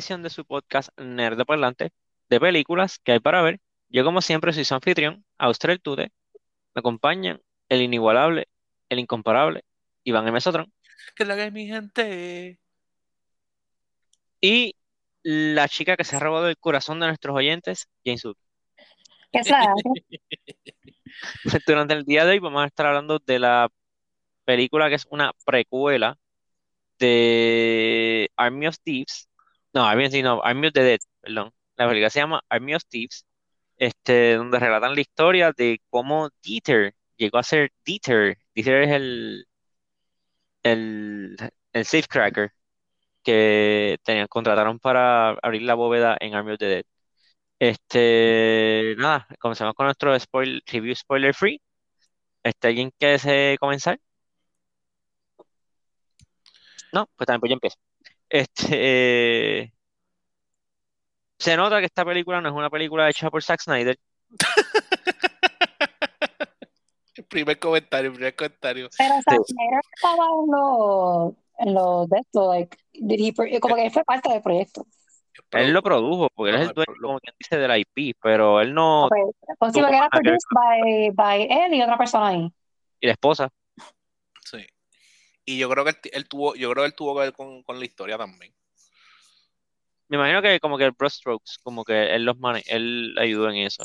edición 0.00 0.22
de 0.22 0.30
su 0.30 0.46
podcast 0.46 0.88
Nerd 0.98 1.36
de 1.36 1.44
Parlante 1.44 1.90
de 2.30 2.40
películas 2.40 2.98
que 2.98 3.12
hay 3.12 3.20
para 3.20 3.42
ver. 3.42 3.60
Yo 3.90 4.02
como 4.02 4.22
siempre 4.22 4.54
soy 4.54 4.64
su 4.64 4.74
anfitrión, 4.74 5.26
Austral 5.36 5.78
Tude. 5.78 6.10
Me 6.74 6.80
acompañan 6.80 7.42
el 7.68 7.82
inigualable, 7.82 8.48
el 8.88 8.98
incomparable, 8.98 9.62
Iván 10.04 10.26
M. 10.26 10.40
Sotrón. 10.40 10.72
Que 11.14 11.26
la 11.26 11.36
que 11.36 11.50
mi 11.50 11.66
gente. 11.66 12.58
Y 14.40 14.74
la 15.22 15.68
chica 15.68 15.98
que 15.98 16.04
se 16.04 16.16
ha 16.16 16.20
robado 16.20 16.48
el 16.48 16.56
corazón 16.56 16.98
de 17.00 17.08
nuestros 17.08 17.36
oyentes, 17.36 17.86
Jane 18.02 18.16
Suk. 18.16 18.38
¿Qué 19.30 19.40
es 19.40 19.50
la 19.50 19.74
Durante 21.66 21.92
el 21.92 22.04
día 22.04 22.24
de 22.24 22.32
hoy 22.32 22.38
vamos 22.38 22.62
a 22.62 22.66
estar 22.66 22.86
hablando 22.86 23.18
de 23.18 23.38
la 23.38 23.68
película 24.46 24.88
que 24.88 24.94
es 24.94 25.06
una 25.10 25.32
precuela 25.44 26.16
de 26.98 28.30
Army 28.36 28.66
of 28.68 28.78
Thieves. 28.82 29.29
No, 29.74 29.84
Army 29.84 30.06
of, 30.06 30.12
no, 30.22 30.40
Army 30.42 30.66
of 30.68 30.72
the 30.74 30.82
Dead, 30.82 30.98
perdón. 31.20 31.52
La 31.76 31.86
película 31.88 32.10
se 32.10 32.20
llama 32.20 32.42
Army 32.48 32.74
of 32.74 32.82
Thieves, 32.88 33.24
este, 33.78 34.34
donde 34.36 34.58
relatan 34.58 34.94
la 34.94 35.00
historia 35.00 35.52
de 35.56 35.80
cómo 35.90 36.30
Dieter 36.42 36.94
llegó 37.16 37.38
a 37.38 37.42
ser 37.44 37.72
Dieter. 37.84 38.38
Dieter 38.54 38.82
es 38.84 38.90
el, 38.92 39.46
el, 40.62 41.36
el 41.72 41.84
safecracker 41.84 42.52
que 43.24 43.98
tenían, 44.04 44.28
contrataron 44.28 44.78
para 44.80 45.30
abrir 45.42 45.62
la 45.64 45.74
bóveda 45.74 46.16
en 46.20 46.34
Army 46.36 46.52
of 46.54 46.58
the 46.58 46.66
Dead. 46.66 46.84
Este, 47.58 48.96
nada, 48.98 49.28
comenzamos 49.40 49.74
con 49.74 49.86
nuestro 49.86 50.18
spoil, 50.20 50.62
review 50.66 50.94
spoiler 50.96 51.34
free. 51.34 51.62
Este, 52.44 52.68
¿alguien 52.68 52.92
quiere 52.98 53.18
se- 53.20 53.56
comenzar? 53.60 54.00
No, 56.92 57.08
pues 57.16 57.26
también 57.26 57.40
pues 57.40 57.50
yo 57.50 57.54
empiezo. 57.54 57.76
Este, 58.30 59.72
se 61.38 61.56
nota 61.56 61.80
que 61.80 61.86
esta 61.86 62.04
película 62.04 62.40
no 62.40 62.48
es 62.48 62.54
una 62.54 62.70
película 62.70 63.08
hecha 63.10 63.30
por 63.30 63.42
Zack 63.42 63.60
Snyder. 63.60 63.98
Primer 67.28 67.58
comentario, 67.58 68.12
primer 68.12 68.34
comentario. 68.34 68.88
Pero 68.96 69.14
Zack 69.22 69.40
Snyder 69.46 69.80
estaba 69.94 70.24
en 70.24 70.50
los 70.50 71.34
en 71.58 71.74
los 71.74 72.08
de 72.08 72.18
esto, 72.18 72.52
like, 72.54 72.76
did 72.94 73.20
he 73.20 73.60
como 73.60 73.74
que 73.74 73.84
él 73.86 73.90
fue 73.90 74.04
parte 74.04 74.32
del 74.32 74.40
proyecto. 74.42 74.86
Él 75.52 75.72
lo 75.72 75.82
produjo, 75.82 76.28
porque 76.34 76.50
él 76.50 76.56
es 76.62 76.68
el 76.68 76.74
dueño, 76.74 76.92
lo- 76.98 77.08
como 77.08 77.20
quien 77.20 77.34
dice, 77.38 77.56
de 77.58 77.68
la 77.68 77.76
IP, 77.78 78.14
pero 78.22 78.60
él 78.60 78.72
no, 78.72 79.06
Okay. 79.06 79.22
Pues 79.58 79.72
sí, 79.72 79.80
porque 79.80 79.96
era 79.96 80.08
produced 80.08 80.48
by, 80.54 81.10
by 81.10 81.42
él 81.50 81.74
y 81.74 81.82
otra 81.82 81.98
persona 81.98 82.28
ahí. 82.28 82.50
y 83.00 83.06
la 83.06 83.12
esposa. 83.12 83.48
Sí. 84.44 84.64
Y 85.50 85.58
yo 85.58 85.68
creo 85.68 85.84
que 85.84 85.90
él, 85.90 85.96
él 86.12 86.28
tuvo, 86.28 86.54
yo 86.54 86.70
creo 86.70 86.84
que 86.84 86.86
él 86.86 86.94
tuvo 86.94 87.14
que 87.16 87.22
ver 87.22 87.32
con, 87.32 87.64
con 87.64 87.76
la 87.80 87.84
historia 87.84 88.16
también. 88.16 88.54
Me 90.06 90.16
imagino 90.16 90.40
que 90.42 90.60
como 90.60 90.78
que 90.78 90.84
el 90.84 90.94
Strokes, 91.08 91.54
como 91.64 91.84
que 91.84 92.14
él 92.14 92.24
los 92.24 92.38
mane 92.38 92.62
él 92.66 93.16
ayudó 93.18 93.50
en 93.50 93.56
eso. 93.56 93.84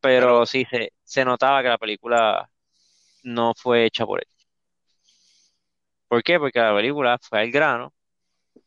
Pero 0.00 0.26
Pero- 0.26 0.46
sí, 0.46 0.66
se, 0.68 0.92
se 1.04 1.24
notaba 1.24 1.62
que 1.62 1.68
la 1.68 1.78
película 1.78 2.50
no 3.22 3.52
fue 3.56 3.84
hecha 3.86 4.04
por 4.04 4.20
él. 4.20 4.26
¿Por 6.08 6.20
qué? 6.24 6.38
Porque 6.40 6.58
la 6.58 6.74
película 6.74 7.16
fue 7.22 7.38
al 7.40 7.50
grano, 7.52 7.94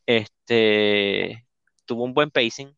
este, 0.06 1.46
tuvo 1.84 2.04
un 2.04 2.14
buen 2.14 2.30
pacing, 2.30 2.74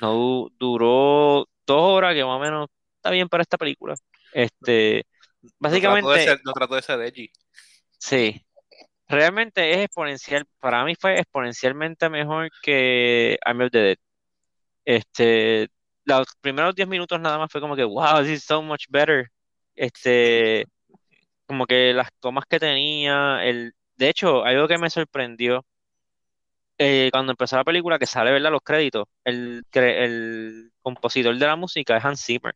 no 0.00 0.12
du- 0.14 0.52
duró 0.58 1.46
dos 1.66 1.82
horas, 1.82 2.14
que 2.14 2.24
más 2.24 2.36
o 2.36 2.40
menos 2.40 2.68
está 2.96 3.10
bien 3.10 3.28
para 3.28 3.42
esta 3.42 3.58
película. 3.58 3.94
Este, 4.32 5.04
No 5.42 5.50
trató 5.50 5.52
de 5.52 5.58
básicamente, 5.60 6.24
ser, 6.24 6.40
no 6.44 6.52
trató 6.54 6.74
de 6.76 6.82
ser 6.82 7.00
edgy. 7.02 7.30
Sí, 8.04 8.44
realmente 9.08 9.72
es 9.72 9.78
exponencial, 9.78 10.46
para 10.60 10.84
mí 10.84 10.94
fue 10.96 11.18
exponencialmente 11.20 12.08
mejor 12.10 12.50
que 12.62 13.38
Army 13.44 13.64
of 13.66 13.70
the 13.72 13.78
Dead. 13.80 13.96
Este, 14.84 15.68
los 16.04 16.26
primeros 16.40 16.74
10 16.74 16.88
minutos 16.88 17.20
nada 17.20 17.38
más 17.38 17.50
fue 17.52 17.60
como 17.60 17.76
que, 17.76 17.84
wow, 17.84 18.20
this 18.22 18.30
is 18.30 18.44
so 18.44 18.62
much 18.62 18.86
better. 18.90 19.30
Este, 19.74 20.66
como 21.46 21.66
que 21.66 21.92
las 21.94 22.10
tomas 22.20 22.46
que 22.48 22.60
tenía, 22.60 23.44
el, 23.44 23.74
de 23.96 24.08
hecho, 24.10 24.44
algo 24.44 24.68
que 24.68 24.78
me 24.78 24.90
sorprendió 24.90 25.64
eh, 26.78 27.10
cuando 27.12 27.32
empezó 27.32 27.56
la 27.56 27.64
película, 27.64 27.98
que 27.98 28.06
sale, 28.06 28.32
¿verdad? 28.32 28.50
Los 28.50 28.62
créditos, 28.62 29.06
el, 29.24 29.64
el 29.72 30.72
compositor 30.82 31.36
de 31.36 31.46
la 31.46 31.56
música 31.56 31.96
es 31.96 32.04
Hans 32.04 32.24
Zimmer. 32.24 32.54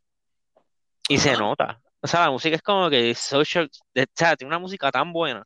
Y 1.08 1.18
se 1.18 1.36
nota. 1.36 1.80
O 2.00 2.06
sea, 2.06 2.20
la 2.22 2.30
música 2.30 2.56
es 2.56 2.62
como 2.62 2.90
que 2.90 3.14
social, 3.14 3.70
de- 3.94 4.02
o 4.04 4.06
sea, 4.14 4.36
tiene 4.36 4.48
una 4.50 4.58
música 4.58 4.90
tan 4.90 5.12
buena. 5.12 5.44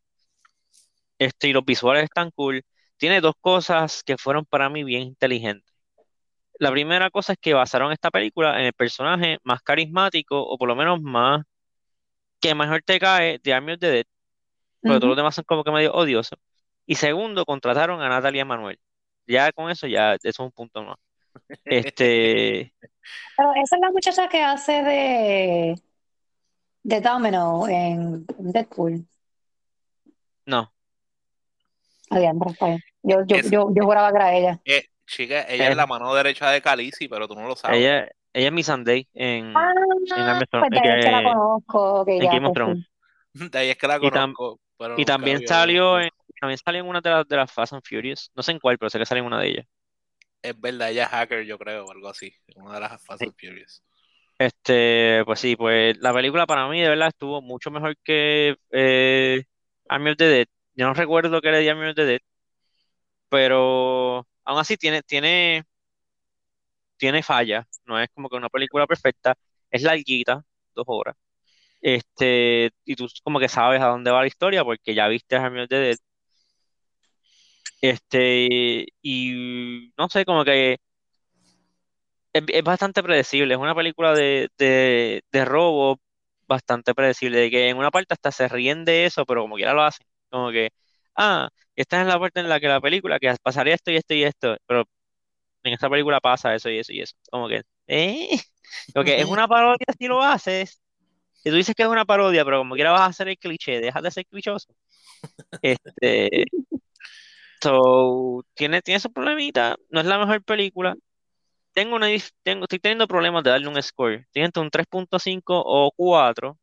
Este, 1.18 1.48
y 1.48 1.52
los 1.52 1.64
visuales 1.64 2.04
están 2.04 2.30
cool. 2.32 2.62
Tiene 2.96 3.20
dos 3.20 3.34
cosas 3.40 4.02
que 4.04 4.16
fueron 4.18 4.44
para 4.44 4.68
mí 4.68 4.84
bien 4.84 5.02
inteligentes. 5.02 5.72
La 6.58 6.70
primera 6.72 7.10
cosa 7.10 7.34
es 7.34 7.38
que 7.40 7.54
basaron 7.54 7.92
esta 7.92 8.10
película 8.10 8.58
en 8.60 8.66
el 8.66 8.72
personaje 8.74 9.38
más 9.44 9.62
carismático, 9.62 10.40
o 10.42 10.58
por 10.58 10.68
lo 10.68 10.76
menos 10.76 11.00
más 11.02 11.42
que 12.40 12.54
mejor 12.54 12.82
te 12.84 12.98
cae 13.00 13.38
de 13.42 13.54
Army 13.54 13.72
of 13.74 13.78
the 13.80 13.90
Dead, 13.90 14.04
pero 14.84 15.00
todos 15.00 15.10
los 15.10 15.16
demás 15.18 15.34
son 15.34 15.44
como 15.46 15.64
que 15.64 15.72
medio 15.72 15.92
odiosos. 15.94 16.38
Y 16.86 16.96
segundo, 16.96 17.44
contrataron 17.46 18.02
a 18.02 18.08
Natalia 18.08 18.44
Manuel. 18.44 18.78
Ya 19.26 19.52
con 19.52 19.70
eso, 19.70 19.86
ya 19.88 20.14
eso 20.14 20.28
es 20.28 20.40
un 20.40 20.52
punto 20.52 20.82
más. 20.84 20.96
Este, 21.68 22.74
Pero 23.36 23.52
esa 23.54 23.76
es 23.76 23.80
la 23.82 23.90
muchacha 23.90 24.28
que 24.28 24.42
hace 24.42 24.82
de, 24.82 25.74
de 26.82 27.00
Domino 27.00 27.66
en 27.68 28.26
Deadpool. 28.38 29.06
no, 30.46 30.72
Adiante, 32.10 32.50
está 32.50 32.66
bien. 32.66 32.80
Yo, 33.02 33.24
yo, 33.26 33.36
Es- 33.36 33.50
yo, 33.50 33.68
yo 33.74 33.84
juraba 33.84 34.10
que 34.10 34.16
era 34.16 34.34
ella. 34.36 34.60
Eh, 34.64 34.84
chica, 35.06 35.42
ella 35.48 35.70
es 35.70 35.76
la 35.76 35.86
mano 35.86 36.14
derecha 36.14 36.50
de 36.50 36.60
Khaleesi, 36.60 37.08
pero 37.08 37.26
tú 37.26 37.34
no 37.34 37.48
lo 37.48 37.56
sabes. 37.56 37.78
ella, 37.78 38.08
ella 38.32 38.46
es 38.48 38.52
Miss 38.52 38.66
Sunday 38.66 39.08
en, 39.14 39.54
Ah, 39.56 39.72
pues 40.50 40.70
de 40.70 40.80
ahí 40.80 40.98
es 40.98 41.04
que 41.06 41.10
la 41.10 41.22
conozco. 41.22 42.00
ok, 42.02 42.08
en 42.08 42.22
ya, 42.22 42.32
Game 42.32 42.46
of 42.48 42.52
pues 42.54 42.78
sí. 43.34 43.48
De 43.50 43.58
ahí 43.58 43.70
es 43.70 43.76
que 43.78 43.86
la 43.88 43.96
Y 43.96 44.10
tam- 44.10 44.34
conozco. 44.34 44.60
pero 44.76 44.98
Y 44.98 45.04
también 45.06 45.46
salió 45.46 46.00
en, 46.00 46.10
también 46.38 46.58
salió 46.58 46.80
en 46.82 46.86
una 46.88 47.00
de 47.00 47.10
las, 47.10 47.26
de 47.26 47.36
las 47.36 47.50
Fast 47.50 47.72
and 47.72 47.82
Furious. 47.82 48.30
No 48.34 48.42
sé 48.42 48.52
en 48.52 48.58
cuál, 48.58 48.76
pero 48.78 48.90
sé 48.90 48.98
que 48.98 49.06
salió 49.06 49.22
en 49.22 49.26
una 49.28 49.40
de 49.40 49.48
ellas. 49.48 49.66
Es 50.42 50.60
verdad, 50.60 50.90
ella 50.90 51.04
es 51.04 51.08
hacker, 51.08 51.44
yo 51.44 51.56
creo, 51.58 51.86
o 51.86 51.90
algo 51.92 52.08
así. 52.08 52.34
Una 52.56 52.74
de 52.74 52.80
las 52.80 53.02
Fast 53.04 53.20
Sí. 53.22 53.28
and 53.28 53.34
Furious. 53.38 53.82
Este, 54.38 55.22
pues 55.24 55.40
sí, 55.40 55.56
pues 55.56 55.96
la 55.98 56.12
película 56.12 56.46
para 56.46 56.68
mí 56.68 56.80
de 56.80 56.88
verdad 56.88 57.08
estuvo 57.08 57.40
mucho 57.42 57.70
mejor 57.70 57.96
que 58.02 58.56
eh, 58.72 59.44
Army 59.88 60.10
of 60.10 60.16
the 60.16 60.24
Dead. 60.26 60.46
Yo 60.74 60.86
no 60.86 60.94
recuerdo 60.94 61.40
que 61.40 61.50
le 61.52 61.60
di 61.60 61.68
Army 61.68 61.88
of 61.90 61.94
the 61.96 62.04
Dead, 62.04 62.20
pero 63.28 64.26
aún 64.44 64.58
así 64.60 64.76
tiene, 64.76 65.02
tiene, 65.02 65.64
tiene 66.96 67.22
fallas. 67.22 67.66
No 67.86 68.00
es 68.00 68.08
como 68.14 68.28
que 68.28 68.36
una 68.36 68.48
película 68.48 68.86
perfecta. 68.86 69.34
Es 69.70 69.82
larguita, 69.82 70.44
dos 70.74 70.84
horas. 70.88 71.16
Este, 71.82 72.70
y 72.86 72.96
tú 72.96 73.08
como 73.24 73.40
que 73.40 73.48
sabes 73.48 73.82
a 73.82 73.86
dónde 73.88 74.10
va 74.12 74.22
la 74.22 74.28
historia 74.28 74.64
porque 74.64 74.94
ya 74.94 75.08
viste 75.08 75.36
Army 75.36 75.62
of 75.62 75.68
the 75.68 75.76
Dead. 75.78 75.96
Este, 77.80 78.86
y 79.02 79.92
no 79.98 80.08
sé, 80.08 80.24
como 80.24 80.44
que 80.44 80.78
es, 82.32 82.42
es 82.48 82.62
bastante 82.64 83.02
predecible. 83.02 83.54
Es 83.54 83.60
una 83.60 83.74
película 83.74 84.14
de, 84.14 84.48
de, 84.58 85.22
de 85.32 85.44
robo 85.44 86.00
bastante 86.46 86.94
predecible. 86.94 87.38
De 87.38 87.50
que 87.50 87.68
en 87.68 87.76
una 87.78 87.90
parte 87.90 88.14
hasta 88.14 88.32
se 88.32 88.48
ríen 88.48 88.84
de 88.84 89.06
eso, 89.06 89.24
pero 89.26 89.42
como 89.42 89.56
quiera 89.56 89.74
lo 89.74 89.82
hacen. 89.82 90.06
Como 90.30 90.50
que, 90.50 90.70
ah, 91.16 91.48
esta 91.76 92.00
es 92.00 92.06
la 92.06 92.18
parte 92.18 92.40
en 92.40 92.48
la 92.48 92.60
que 92.60 92.68
la 92.68 92.80
película, 92.80 93.18
que 93.18 93.34
pasaría 93.42 93.74
esto 93.74 93.90
y 93.90 93.96
esto 93.96 94.14
y 94.14 94.24
esto. 94.24 94.56
Pero 94.66 94.84
en 95.64 95.72
esta 95.74 95.90
película 95.90 96.20
pasa 96.20 96.54
eso 96.54 96.70
y 96.70 96.78
eso 96.78 96.92
y 96.92 97.00
eso. 97.02 97.14
Como 97.30 97.48
que, 97.48 97.62
¿eh? 97.88 98.28
Como 98.94 99.04
que 99.04 99.20
es 99.20 99.26
una 99.26 99.48
parodia 99.48 99.86
si 99.98 100.06
lo 100.08 100.22
haces. 100.22 100.80
Y 101.44 101.50
tú 101.50 101.56
dices 101.56 101.74
que 101.76 101.82
es 101.84 101.88
una 101.88 102.04
parodia, 102.06 102.44
pero 102.44 102.58
como 102.60 102.74
quiera 102.76 102.92
vas 102.92 103.02
a 103.02 103.06
hacer 103.06 103.28
el 103.28 103.38
cliché, 103.38 103.80
dejas 103.80 104.02
de 104.02 104.10
ser 104.12 104.26
clichoso. 104.26 104.74
Este, 105.62 106.44
so, 107.62 108.44
tiene, 108.54 108.82
tiene 108.82 109.00
su 109.00 109.12
problemita, 109.12 109.76
no 109.90 110.00
es 110.00 110.06
la 110.06 110.18
mejor 110.18 110.42
película. 110.44 110.94
Tengo 111.72 111.96
una, 111.96 112.08
tengo, 112.42 112.64
estoy 112.64 112.78
teniendo 112.78 113.08
problemas 113.08 113.42
de 113.44 113.50
darle 113.50 113.68
un 113.68 113.82
score. 113.82 114.20
Estoy 114.26 114.42
entre 114.42 114.62
un 114.62 114.70
3.5 114.70 115.42
o 115.46 115.92
4, 115.96 116.58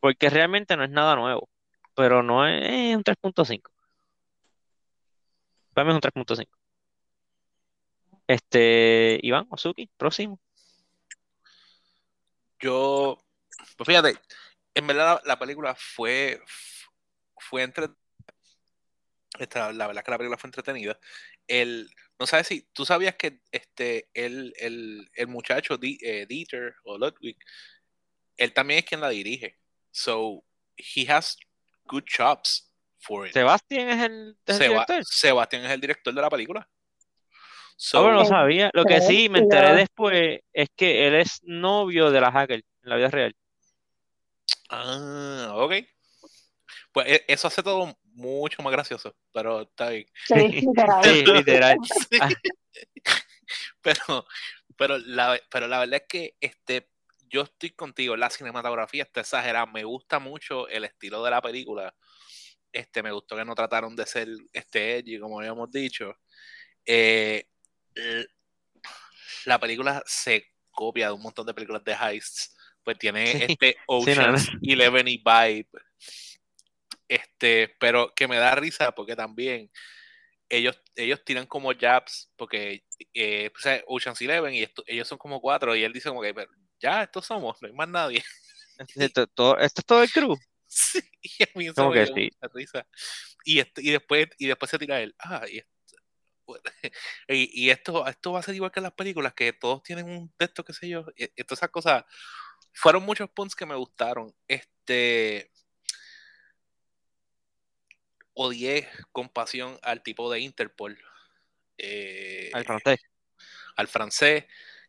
porque 0.00 0.30
realmente 0.30 0.76
no 0.76 0.84
es 0.84 0.90
nada 0.90 1.14
nuevo, 1.14 1.48
pero 1.94 2.22
no 2.22 2.46
es, 2.46 2.96
un 2.96 3.04
3.5. 3.04 3.70
Para 5.74 5.84
mí 5.84 5.90
es 5.90 5.94
un 5.94 6.00
3.5. 6.00 6.48
Este, 8.26 9.20
Iván, 9.22 9.46
Ozuki, 9.50 9.88
próximo. 9.96 10.40
Yo, 12.58 13.18
pues 13.76 13.86
fíjate, 13.86 14.18
en 14.74 14.86
verdad 14.86 15.20
la, 15.24 15.34
la 15.34 15.38
película 15.38 15.74
fue, 15.74 16.40
fue 17.38 17.62
entretenida. 17.62 17.96
La 19.72 19.86
verdad 19.86 20.02
que 20.02 20.10
la 20.10 20.18
película 20.18 20.38
fue 20.38 20.48
entretenida. 20.48 20.98
El, 21.46 21.90
no 22.18 22.26
sabes 22.26 22.46
si 22.46 22.62
tú 22.72 22.84
sabías 22.86 23.14
que 23.16 23.40
este, 23.50 24.08
el, 24.14 24.52
el, 24.58 25.10
el 25.14 25.26
muchacho 25.28 25.76
Di- 25.76 25.98
eh, 26.02 26.26
Dieter 26.26 26.74
o 26.84 26.96
Ludwig, 26.98 27.36
él 28.36 28.52
también 28.52 28.78
es 28.78 28.84
quien 28.86 29.00
la 29.00 29.08
dirige. 29.10 29.58
So, 29.90 30.44
he 30.76 31.06
has 31.10 31.36
good 31.86 32.04
chops 32.04 32.70
for 32.98 33.26
it. 33.26 33.32
Sebastián 33.32 33.88
es 33.88 34.02
el, 34.04 34.36
es 34.46 34.60
el 34.60 34.68
director. 34.68 35.04
Sebastián 35.04 35.64
es 35.64 35.70
el 35.72 35.80
director 35.80 36.14
de 36.14 36.20
la 36.22 36.30
película. 36.30 36.68
So, 37.76 37.98
Ah, 37.98 38.02
bueno, 38.02 38.18
no 38.18 38.24
sabía. 38.24 38.70
Lo 38.72 38.84
que 38.84 39.00
sí 39.00 39.28
me 39.28 39.38
enteré 39.40 39.74
después 39.74 40.40
es 40.52 40.68
que 40.74 41.06
él 41.06 41.14
es 41.14 41.40
novio 41.42 42.10
de 42.10 42.20
la 42.20 42.32
hacker 42.32 42.60
en 42.82 42.88
la 42.88 42.96
vida 42.96 43.10
real. 43.10 43.34
ah, 44.70 45.52
ok. 45.56 45.72
Pues 46.92 47.06
e- 47.08 47.24
eso 47.28 47.48
hace 47.48 47.62
todo 47.62 47.96
mucho 48.16 48.62
más 48.62 48.72
gracioso, 48.72 49.14
pero 49.32 49.62
está 49.62 49.90
bien. 49.90 50.06
Sí, 50.26 50.34
literal. 50.34 51.04
Sí, 51.04 51.24
literal. 51.24 51.78
Sí. 52.10 52.18
Pero, 53.80 54.26
pero, 54.76 54.98
la, 54.98 55.40
pero 55.50 55.68
la 55.68 55.78
verdad 55.78 56.00
es 56.02 56.08
que 56.08 56.36
este, 56.40 56.90
yo 57.28 57.42
estoy 57.42 57.70
contigo, 57.70 58.16
la 58.16 58.28
cinematografía 58.30 59.04
está 59.04 59.20
exagerada, 59.20 59.66
me 59.66 59.84
gusta 59.84 60.18
mucho 60.18 60.66
el 60.68 60.84
estilo 60.84 61.22
de 61.22 61.30
la 61.30 61.40
película. 61.40 61.94
Este, 62.72 63.02
me 63.02 63.12
gustó 63.12 63.36
que 63.36 63.44
no 63.44 63.54
trataron 63.54 63.94
de 63.94 64.04
ser 64.04 64.28
este 64.52 64.98
edgy, 64.98 65.18
como 65.20 65.38
habíamos 65.38 65.70
dicho. 65.70 66.14
Eh, 66.84 67.46
la 69.44 69.58
película 69.58 70.02
se 70.06 70.52
copia 70.70 71.06
de 71.06 71.12
un 71.12 71.22
montón 71.22 71.46
de 71.46 71.54
películas 71.54 71.84
de 71.84 71.94
heists. 71.94 72.54
Pues 72.82 72.98
tiene 72.98 73.26
Sí. 73.26 73.44
este 73.48 73.76
no, 73.88 73.94
no. 73.94 73.98
Ocean's 74.00 74.48
Eleven 74.62 75.08
y 75.08 75.18
vibe. 75.18 75.68
Este, 77.08 77.74
pero 77.80 78.12
que 78.14 78.26
me 78.28 78.36
da 78.36 78.54
risa 78.54 78.92
porque 78.92 79.14
también 79.14 79.70
ellos, 80.48 80.80
ellos 80.94 81.24
tiran 81.24 81.46
como 81.46 81.72
jabs, 81.78 82.32
porque 82.36 82.84
eh, 83.14 83.50
o 83.54 83.58
sea, 83.58 83.82
Ocean's 83.86 84.20
Eleven 84.20 84.54
y 84.54 84.62
esto- 84.62 84.84
ellos 84.86 85.08
son 85.08 85.18
como 85.18 85.40
cuatro, 85.40 85.74
y 85.76 85.84
él 85.84 85.92
dice 85.92 86.08
como 86.08 86.22
que, 86.22 86.34
pero 86.34 86.50
ya, 86.80 87.02
estos 87.04 87.26
somos, 87.26 87.60
no 87.62 87.68
hay 87.68 87.74
más 87.74 87.88
nadie. 87.88 88.24
Esto, 88.94 89.26
todo- 89.26 89.58
esto 89.58 89.80
es 89.80 89.86
todo 89.86 90.02
el 90.02 90.10
crew. 90.10 90.36
Sí, 90.68 90.98
y 91.22 91.42
a 91.44 91.48
mí 91.54 91.66
eso 91.66 91.74
¿Cómo 91.76 91.90
me 91.92 92.00
que 92.00 92.06
sí? 92.06 92.30
mucha 92.42 92.52
risa. 92.52 92.86
Y, 93.44 93.60
esto- 93.60 93.80
y, 93.80 93.90
después, 93.92 94.26
y 94.36 94.46
después 94.48 94.68
se 94.70 94.78
tira 94.78 95.00
él, 95.00 95.14
ah, 95.20 95.46
y 95.48 95.62
y, 97.28 97.64
y 97.66 97.70
esto, 97.70 98.06
esto 98.06 98.32
va 98.32 98.40
a 98.40 98.42
ser 98.42 98.54
igual 98.54 98.70
que 98.70 98.80
en 98.80 98.84
las 98.84 98.92
películas, 98.92 99.32
que 99.34 99.52
todos 99.52 99.82
tienen 99.82 100.08
un 100.08 100.28
texto, 100.36 100.64
qué 100.64 100.72
sé 100.72 100.88
yo, 100.88 101.06
y, 101.16 101.24
y 101.24 101.44
todas 101.44 101.60
esas 101.60 101.70
cosas, 101.70 102.04
fueron 102.72 103.04
muchos 103.04 103.30
puntos 103.30 103.56
que 103.56 103.64
me 103.66 103.74
gustaron. 103.74 104.34
Este, 104.46 105.50
odié 108.36 108.88
con 109.12 109.28
pasión 109.28 109.78
al 109.82 110.02
tipo 110.02 110.30
de 110.30 110.40
Interpol. 110.40 110.96
eh, 111.78 112.50
Al 112.54 112.64
francés. 112.64 113.00
al 113.76 113.88
francés. 113.88 114.44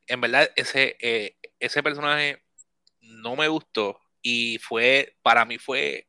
En 0.05 0.21
verdad, 0.21 0.51
ese, 0.55 0.97
eh, 0.99 1.37
ese 1.59 1.81
personaje 1.81 2.43
no 3.01 3.35
me 3.35 3.47
gustó 3.47 3.99
y 4.21 4.59
fue, 4.59 5.17
para 5.21 5.45
mí 5.45 5.57
fue 5.57 6.07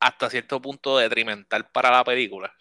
hasta 0.00 0.30
cierto 0.30 0.60
punto 0.60 0.98
detrimental 0.98 1.70
para 1.70 1.90
la 1.90 2.04
película. 2.04 2.54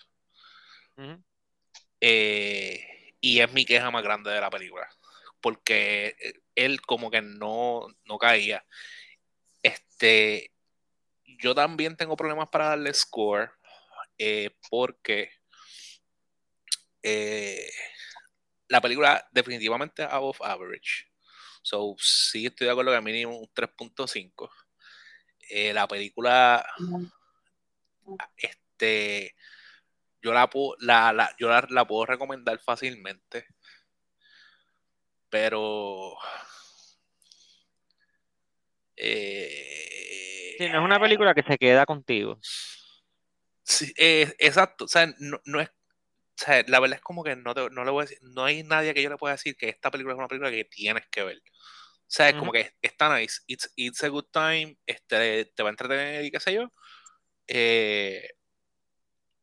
Eh, 2.00 3.13
y 3.19 3.39
es 3.39 3.51
mi 3.51 3.66
queja 3.66 3.92
más 3.92 4.04
grande 4.04 4.31
de 4.31 4.42
la 4.42 4.50
película. 4.50 4.88
Porque 5.42 6.16
él 6.56 6.81
como 6.81 7.12
que 7.12 7.22
no, 7.22 7.88
no 8.06 8.18
caía. 8.18 8.66
Este, 9.62 10.51
yo 11.40 11.56
también 11.56 11.96
tengo 11.98 12.16
problemas 12.18 12.50
para 12.50 12.70
darle 12.70 12.94
score. 12.94 13.52
eh, 14.18 14.52
porque 14.70 15.30
eh, 17.04 17.70
la 18.68 18.82
película 18.82 19.28
definitivamente 19.32 20.04
above 20.04 20.40
average. 20.42 21.08
So, 21.62 21.96
sí 22.00 22.46
estoy 22.48 22.66
de 22.66 22.72
acuerdo 22.72 22.92
que 22.94 23.02
mínimo 23.02 23.38
un 23.38 23.50
3.5. 23.54 24.52
Eh, 25.50 25.74
la 25.74 25.88
película, 25.88 26.66
este, 28.38 29.36
yo 30.22 30.34
la, 30.34 30.50
puedo- 30.50 30.76
la, 30.80 31.14
la- 31.14 31.36
yo 31.40 31.50
la, 31.50 31.66
la 31.70 31.86
puedo 31.88 32.06
recomendar 32.06 32.60
fácilmente. 32.60 33.48
Pero... 35.30 36.16
eh, 38.96 39.95
Sí, 40.57 40.68
no 40.69 40.80
es 40.80 40.86
una 40.86 41.00
película 41.00 41.34
que 41.34 41.44
se 41.44 41.57
queda 41.57 41.86
contigo. 41.86 42.40
Sí, 43.63 43.92
eh, 43.98 44.34
exacto, 44.40 44.86
o 44.86 44.88
sea, 44.88 45.07
no, 45.19 45.40
no 45.46 45.60
es, 45.62 45.69
o 45.69 45.74
sea, 46.46 46.63
la 46.68 46.80
verdad 46.80 46.98
es 46.98 47.02
como 47.04 47.24
que 47.24 47.36
no, 47.36 47.54
te- 47.56 47.69
no 47.72 47.84
le 47.86 47.92
voy 47.92 48.02
a 48.04 48.06
decir, 48.06 48.19
no 48.22 48.46
hay 48.46 48.63
nadie 48.63 48.94
que 48.94 49.02
yo 49.04 49.10
le 49.10 49.18
pueda 49.18 49.34
decir 49.36 49.56
que 49.57 49.69
esta 49.69 49.92
película 49.92 50.13
es 50.13 50.19
una 50.19 50.28
película 50.28 50.52
que 50.52 50.66
tienes 50.66 51.06
que 51.12 51.24
ver. 51.24 51.38
O 51.38 52.12
sea, 52.12 52.30
es 52.30 52.36
como 52.36 52.52
Ujú. 52.52 52.54
que 52.54 52.72
está 52.81 53.18
nice, 53.18 53.42
it's, 53.48 53.72
it's 53.75 54.04
a 54.04 54.10
good 54.10 54.25
time, 54.31 54.78
este, 54.86 55.46
te 55.56 55.63
va 55.63 55.69
a 55.69 55.72
entretener 55.72 56.25
y 56.25 56.31
qué 56.31 56.40
sé 56.40 56.54
yo. 56.54 56.72
Eh, 57.48 58.30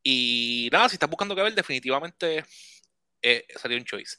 y 0.03 0.69
nada, 0.71 0.89
si 0.89 0.95
estás 0.95 1.09
buscando 1.09 1.35
que 1.35 1.41
ver, 1.43 1.53
definitivamente 1.55 2.43
eh, 3.21 3.45
sería 3.55 3.77
un 3.77 3.85
choice. 3.85 4.17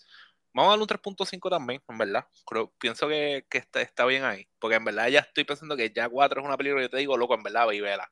Vamos 0.54 0.68
a 0.68 0.70
darle 0.70 0.82
un 0.82 0.88
3.5 0.88 1.50
también, 1.50 1.82
en 1.88 1.98
verdad. 1.98 2.26
Creo, 2.46 2.72
pienso 2.78 3.08
que, 3.08 3.44
que 3.50 3.58
está, 3.58 3.82
está 3.82 4.04
bien 4.06 4.24
ahí. 4.24 4.46
Porque 4.60 4.76
en 4.76 4.84
verdad 4.84 5.08
ya 5.08 5.20
estoy 5.20 5.44
pensando 5.44 5.76
que 5.76 5.90
ya 5.90 6.08
4 6.08 6.40
es 6.40 6.46
una 6.46 6.56
película 6.56 6.80
que 6.80 6.86
yo 6.86 6.90
te 6.90 6.98
digo, 6.98 7.16
loco, 7.16 7.34
en 7.34 7.42
verdad, 7.42 7.66
ve 7.66 7.76
y 7.76 7.80
vela. 7.80 8.10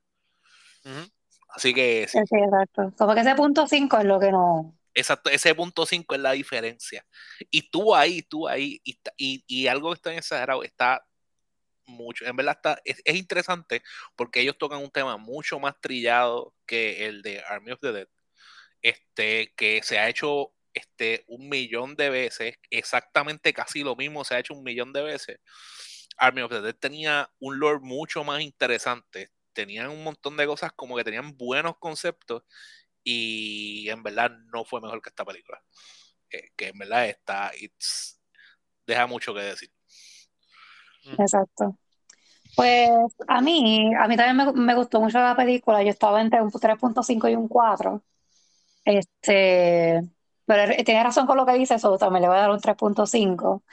Ujú. 0.83 1.09
Así 1.49 1.73
que 1.73 2.05
sí, 2.09 2.19
Sí, 2.27 2.35
exacto. 2.35 2.93
Como 2.97 3.13
que 3.13 3.21
ese 3.21 3.35
punto 3.35 3.65
5 3.65 3.97
es 3.97 4.05
lo 4.05 4.19
que 4.19 4.31
no. 4.31 4.77
Exacto, 4.93 5.29
ese 5.29 5.55
punto 5.55 5.85
5 5.85 6.15
es 6.15 6.21
la 6.21 6.33
diferencia. 6.33 7.05
Y 7.49 7.69
tú 7.69 7.95
ahí, 7.95 8.21
tú 8.21 8.47
ahí, 8.47 8.81
y, 8.83 8.99
y, 9.17 9.43
y 9.47 9.67
algo 9.67 9.89
que 9.89 9.95
está 9.95 10.13
exagerado, 10.13 10.63
está 10.63 11.05
mucho, 11.85 12.25
en 12.25 12.35
verdad 12.35 12.55
está, 12.55 12.81
es, 12.85 13.01
es 13.03 13.15
interesante 13.15 13.83
porque 14.15 14.41
ellos 14.41 14.57
tocan 14.57 14.79
un 14.79 14.91
tema 14.91 15.17
mucho 15.17 15.59
más 15.59 15.79
trillado 15.81 16.53
que 16.65 17.05
el 17.07 17.21
de 17.21 17.43
Army 17.47 17.71
of 17.71 17.79
the 17.81 17.91
Dead, 17.91 18.07
este, 18.81 19.53
que 19.55 19.81
se 19.83 19.99
ha 19.99 20.09
hecho 20.09 20.53
este, 20.73 21.23
un 21.27 21.49
millón 21.49 21.95
de 21.95 22.09
veces, 22.09 22.55
exactamente 22.69 23.53
casi 23.53 23.83
lo 23.83 23.95
mismo 23.95 24.23
se 24.23 24.35
ha 24.35 24.39
hecho 24.39 24.53
un 24.53 24.63
millón 24.63 24.93
de 24.93 25.03
veces. 25.03 25.39
Army 26.17 26.41
of 26.41 26.51
the 26.51 26.61
Dead 26.61 26.75
tenía 26.75 27.29
un 27.39 27.59
lore 27.59 27.79
mucho 27.81 28.23
más 28.23 28.41
interesante, 28.41 29.31
tenían 29.53 29.89
un 29.89 30.03
montón 30.03 30.37
de 30.37 30.45
cosas 30.47 30.71
como 30.73 30.95
que 30.95 31.03
tenían 31.03 31.35
buenos 31.37 31.77
conceptos 31.77 32.43
y 33.03 33.89
en 33.89 34.03
verdad 34.03 34.31
no 34.53 34.63
fue 34.65 34.81
mejor 34.81 35.01
que 35.01 35.09
esta 35.09 35.25
película. 35.25 35.61
Eh, 36.29 36.49
que 36.55 36.69
en 36.69 36.77
verdad 36.77 37.07
está, 37.07 37.51
it's- 37.55 38.19
deja 38.87 39.05
mucho 39.07 39.33
que 39.33 39.41
decir. 39.41 39.71
Exacto. 41.17 41.77
Pues 42.55 42.89
a 43.27 43.41
mí, 43.41 43.91
a 43.95 44.07
mí 44.07 44.15
también 44.15 44.37
me, 44.37 44.53
me 44.53 44.75
gustó 44.75 45.01
mucho 45.01 45.19
la 45.19 45.35
película. 45.35 45.83
Yo 45.83 45.89
estaba 45.89 46.21
entre 46.21 46.41
un 46.41 46.51
3.5 46.51 47.27
y 47.29 47.35
un 47.35 47.47
4. 47.47 48.03
Este, 48.85 50.01
pero 50.45 50.73
tiene 50.83 51.03
razón 51.03 51.25
con 51.27 51.37
lo 51.37 51.45
que 51.45 51.53
dice, 51.53 51.75
eso 51.75 51.97
también 51.97 52.23
le 52.23 52.27
voy 52.29 52.37
a 52.37 52.41
dar 52.41 52.51
un 52.51 52.59
3.5. 52.59 53.63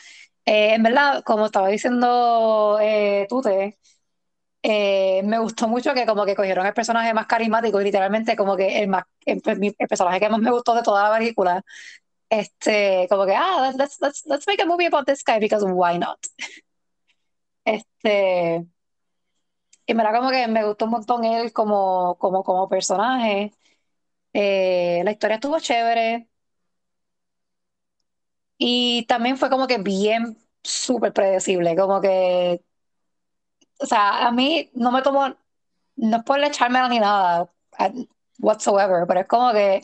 Eh, 0.47 0.75
en 0.75 0.83
verdad, 0.83 1.23
como 1.25 1.47
estaba 1.47 1.69
diciendo 1.69 2.79
eh, 2.81 3.27
Tute, 3.29 3.79
eh, 4.63 5.23
me 5.25 5.39
gustó 5.39 5.69
mucho 5.69 5.95
que 5.95 6.07
como 6.07 6.25
que 6.27 6.35
cogieron 6.37 6.67
el 6.67 6.75
personaje 6.75 7.15
más 7.15 7.27
carismático 7.27 7.81
y 7.81 7.85
literalmente 7.85 8.37
como 8.37 8.57
que 8.57 8.83
el, 8.83 8.89
más, 8.89 9.05
el, 9.27 9.43
el 9.47 9.89
personaje 9.89 10.21
que 10.21 10.29
más 10.29 10.41
me 10.41 10.51
gustó 10.51 10.75
de 10.75 10.83
toda 10.83 11.09
la 11.11 11.19
película. 11.19 11.63
Este, 12.31 13.07
como 13.11 13.27
que, 13.27 13.35
ah, 13.37 13.73
let's, 13.77 13.99
let's, 14.01 14.25
let's 14.27 14.47
make 14.47 14.63
a 14.63 14.67
movie 14.67 14.87
about 14.87 15.07
this 15.07 15.23
guy 15.25 15.39
because 15.41 15.65
why 15.67 15.99
not? 15.99 16.19
Este, 17.65 18.67
y 19.87 19.95
me 19.95 20.03
da 20.05 20.13
como 20.13 20.31
que 20.31 20.47
me 20.49 20.65
gustó 20.65 20.85
un 20.87 20.93
montón 20.93 21.25
él 21.25 21.53
como, 21.53 22.17
como, 22.19 22.45
como 22.45 22.69
personaje. 22.69 23.53
Eh, 24.35 25.03
la 25.05 25.13
historia 25.13 25.37
estuvo 25.37 25.61
chévere. 25.61 26.30
Y 28.63 29.07
también 29.07 29.39
fue 29.39 29.51
como 29.51 29.67
que 29.67 29.79
bien 29.79 30.39
súper 30.63 31.13
predecible, 31.15 31.75
como 31.77 32.01
que, 32.03 32.63
o 33.79 33.87
sea, 33.87 34.27
a 34.27 34.33
mí 34.33 34.71
no 34.75 34.93
me 34.93 35.03
tomó, 35.03 35.29
no 35.97 36.17
es 36.19 36.25
por 36.25 36.41
echármela 36.45 36.89
ni 36.89 36.99
nada, 37.01 37.53
whatsoever, 38.41 39.07
pero 39.09 39.21
es 39.21 39.29
como 39.29 39.53
que 39.53 39.83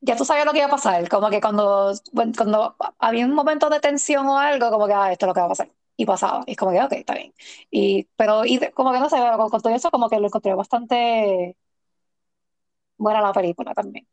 ya 0.00 0.16
tú 0.16 0.24
sabías 0.24 0.46
lo 0.46 0.52
que 0.52 0.58
iba 0.58 0.66
a 0.66 0.70
pasar, 0.70 1.08
como 1.08 1.30
que 1.30 1.40
cuando, 1.40 1.92
cuando 2.36 2.76
había 2.98 3.24
un 3.26 3.34
momento 3.34 3.70
de 3.70 3.80
tensión 3.80 4.26
o 4.26 4.38
algo, 4.38 4.70
como 4.70 4.86
que, 4.86 4.92
ah, 4.94 5.12
esto 5.12 5.26
es 5.26 5.28
lo 5.28 5.34
que 5.34 5.40
va 5.40 5.46
a 5.46 5.48
pasar, 5.50 5.70
y 5.96 6.06
pasaba, 6.06 6.42
y 6.46 6.52
es 6.52 6.56
como 6.56 6.72
que, 6.72 6.82
ok, 6.82 6.92
está 6.92 7.14
bien. 7.14 7.32
Y, 7.70 8.08
pero, 8.16 8.42
como 8.74 8.92
que 8.92 8.98
no 9.00 9.08
sé, 9.08 9.16
con, 9.36 9.48
con 9.50 9.60
todo 9.62 9.74
eso, 9.74 9.90
como 9.90 10.08
que 10.10 10.18
lo 10.20 10.26
encontré 10.26 10.54
bastante 10.54 11.56
buena 12.96 13.20
la 13.20 13.32
película 13.32 13.74
también. 13.74 14.06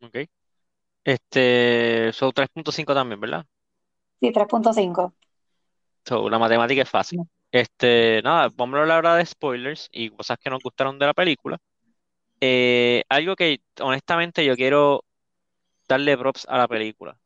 Ok. 0.00 0.26
Este, 1.04 2.12
son 2.12 2.32
3.5 2.32 2.94
también, 2.94 3.20
¿verdad? 3.20 3.44
Sí, 4.20 4.32
3.5. 4.32 5.14
So, 6.04 6.28
la 6.28 6.38
matemática 6.38 6.82
es 6.82 6.88
fácil. 6.88 7.20
Este, 7.50 8.20
nada, 8.22 8.48
vamos 8.54 8.76
a 8.76 8.80
hablar 8.82 8.96
ahora 8.96 9.16
de 9.16 9.26
spoilers 9.26 9.88
y 9.92 10.10
cosas 10.10 10.38
que 10.38 10.50
nos 10.50 10.62
gustaron 10.62 10.98
de 10.98 11.06
la 11.06 11.14
película. 11.14 11.58
Eh, 12.40 13.02
algo 13.08 13.36
que 13.36 13.60
honestamente 13.80 14.44
yo 14.44 14.56
quiero 14.56 15.04
darle 15.88 16.16
props 16.16 16.46
a 16.48 16.58
la 16.58 16.68
película. 16.68 17.16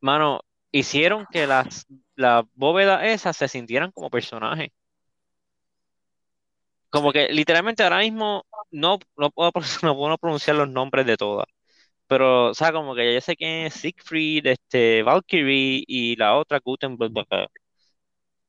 Mano, 0.00 0.40
hicieron 0.72 1.26
que 1.30 1.46
las, 1.46 1.86
las 2.16 2.44
bóvedas 2.54 3.04
esas 3.04 3.36
se 3.36 3.48
sintieran 3.48 3.92
como 3.92 4.10
personajes. 4.10 4.70
como 6.96 7.12
que 7.12 7.28
literalmente 7.28 7.82
ahora 7.82 7.98
mismo 7.98 8.46
no, 8.70 8.98
no, 9.16 9.30
puedo, 9.30 9.52
no 9.82 9.96
puedo 9.96 10.18
pronunciar 10.18 10.56
los 10.56 10.68
nombres 10.68 11.06
de 11.06 11.16
todas. 11.16 11.46
Pero, 12.08 12.50
o 12.50 12.54
sea, 12.54 12.72
como 12.72 12.94
que 12.94 13.14
yo 13.14 13.20
sé 13.20 13.36
quién 13.36 13.66
es 13.66 13.74
Siegfried, 13.74 14.46
este, 14.46 15.02
Valkyrie 15.02 15.82
y 15.86 16.14
la 16.16 16.36
otra, 16.36 16.60
Guten, 16.62 16.96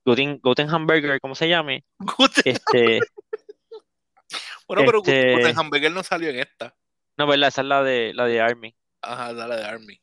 Guten, 0.04 0.38
Guten 0.40 0.70
Hamburger, 0.70 1.20
¿cómo 1.20 1.34
se 1.34 1.48
llame? 1.48 1.84
Este, 2.44 3.00
bueno, 4.68 4.82
pero 4.86 4.98
este- 4.98 5.34
Guten 5.34 5.58
Hamburger 5.58 5.90
no 5.92 6.02
salió 6.04 6.28
en 6.30 6.38
esta. 6.38 6.74
no, 7.16 7.26
¿verdad? 7.26 7.48
Esa 7.48 7.62
es 7.62 7.66
la 7.66 7.82
de, 7.82 8.12
la 8.14 8.26
de 8.26 8.40
Army. 8.40 8.76
Ajá, 9.02 9.32
la 9.32 9.56
de 9.56 9.64
Army. 9.64 10.00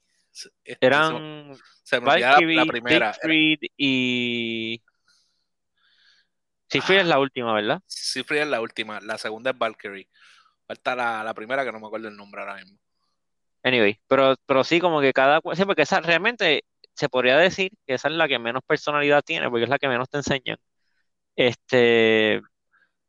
Este, 0.66 0.86
Eran 0.86 1.56
se 1.84 2.00
me 2.02 2.06
Valkyrie, 2.08 2.56
la 2.58 2.66
primera. 2.66 2.96
Era- 2.96 3.14
Siegfried 3.14 3.60
y... 3.78 4.84
Siegfried 6.68 7.00
es 7.00 7.08
la 7.08 7.20
última, 7.20 7.54
¿verdad? 7.54 7.82
Siegfried 7.86 8.42
es 8.42 8.48
la 8.48 8.60
última, 8.60 9.00
la 9.00 9.18
segunda 9.18 9.52
es 9.52 9.58
Valkyrie. 9.58 10.10
Falta 10.68 10.96
la, 10.96 11.24
la 11.24 11.34
primera 11.34 11.64
que 11.64 11.72
no 11.72 11.80
me 11.80 11.88
acuerdo 11.88 12.10
el 12.10 12.18
nombre 12.18 12.42
ahora 12.42 12.56
mismo. 12.56 12.78
Anyway, 13.66 14.00
pero, 14.08 14.36
pero 14.48 14.64
sí, 14.66 14.82
como 14.82 15.02
que 15.02 15.14
cada... 15.14 15.42
cu- 15.42 15.56
Sí, 15.56 15.66
porque 15.66 15.84
esa 15.84 16.02
realmente 16.02 16.64
se 16.96 17.10
podría 17.10 17.38
decir 17.38 17.72
que 17.88 17.96
esa 17.96 18.10
es 18.10 18.16
la 18.16 18.28
que 18.30 18.40
menos 18.40 18.64
personalidad 18.68 19.24
tiene, 19.24 19.50
porque 19.50 19.66
es 19.66 19.70
la 19.72 19.80
que 19.80 19.90
menos 19.90 20.10
te 20.10 20.18
enseñan. 20.20 20.58
Este... 21.36 22.42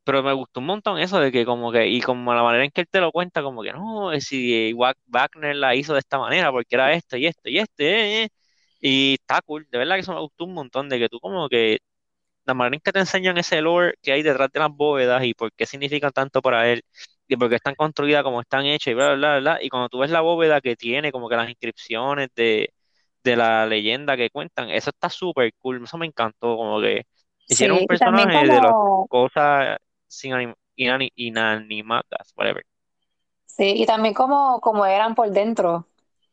Pero 0.04 0.22
me 0.22 0.32
gustó 0.34 0.60
un 0.60 0.66
montón 0.66 0.98
eso 1.00 1.20
de 1.20 1.32
que 1.32 1.44
como 1.46 1.72
que, 1.72 1.86
y 1.88 2.00
como 2.02 2.34
la 2.34 2.42
manera 2.42 2.64
en 2.64 2.70
que 2.72 2.82
él 2.82 2.88
te 2.90 3.00
lo 3.00 3.12
cuenta, 3.12 3.42
como 3.42 3.62
que 3.62 3.72
no, 3.72 4.12
eh, 4.12 4.20
si 4.22 4.72
Wa- 4.74 4.94
Wagner 5.06 5.56
la 5.56 5.74
hizo 5.76 5.94
de 5.94 6.00
esta 6.00 6.18
manera, 6.18 6.52
porque 6.52 6.76
era 6.76 6.92
esto 6.94 7.16
y 7.16 7.26
esto 7.26 7.48
y 7.50 7.58
este, 7.58 8.22
eh, 8.22 8.24
eh". 8.24 8.28
y 8.80 9.14
está 9.14 9.42
cool, 9.42 9.66
de 9.70 9.78
verdad 9.78 9.96
que 9.96 10.00
eso 10.02 10.14
me 10.14 10.20
gustó 10.20 10.44
un 10.46 10.54
montón, 10.54 10.88
de 10.88 10.98
que 11.00 11.08
tú 11.10 11.20
como 11.20 11.48
que, 11.48 11.78
la 12.44 12.54
manera 12.54 12.76
en 12.76 12.80
que 12.80 12.92
te 12.92 13.00
enseñan 13.00 13.38
ese 13.38 13.60
lore 13.62 13.94
que 14.02 14.12
hay 14.12 14.22
detrás 14.22 14.50
de 14.52 14.60
las 14.60 14.70
bóvedas 14.70 15.24
y 15.24 15.34
por 15.34 15.52
qué 15.52 15.66
significan 15.66 16.12
tanto 16.12 16.42
para 16.42 16.68
él, 16.70 16.84
y 17.28 17.36
por 17.36 17.48
qué 17.48 17.56
están 17.56 17.74
construidas 17.74 18.22
como 18.24 18.40
están 18.40 18.66
hechas 18.66 18.92
y 18.92 18.94
bla, 18.94 19.14
bla, 19.14 19.38
bla, 19.38 19.40
bla, 19.40 19.62
y 19.62 19.68
cuando 19.68 19.88
tú 19.88 19.98
ves 19.98 20.10
la 20.10 20.20
bóveda 20.20 20.60
que 20.60 20.76
tiene, 20.76 21.12
como 21.12 21.28
que 21.28 21.36
las 21.36 21.48
inscripciones 21.48 22.28
de, 22.36 22.72
de 23.24 23.36
la 23.36 23.66
leyenda 23.66 24.16
que 24.16 24.30
cuentan, 24.30 24.70
eso 24.70 24.90
está 24.90 25.10
súper 25.10 25.52
cool, 25.58 25.82
eso 25.84 25.98
me 25.98 26.06
encantó, 26.06 26.56
como 26.56 26.80
que 26.80 27.02
hicieron 27.48 27.78
Sí, 27.78 27.80
un 27.80 27.86
personaje 27.86 28.48
de 28.48 28.60
las 28.60 28.74
como, 28.74 29.08
cosas 29.08 29.78
sin 30.08 30.32
anim- 30.32 30.54
inani- 30.76 31.12
inanimadas, 31.16 32.32
whatever. 32.36 32.64
sí, 33.46 33.74
y 33.82 33.86
también 33.86 34.14
como, 34.14 34.60
como 34.60 34.86
eran 34.86 35.14
por 35.14 35.30
dentro. 35.30 35.88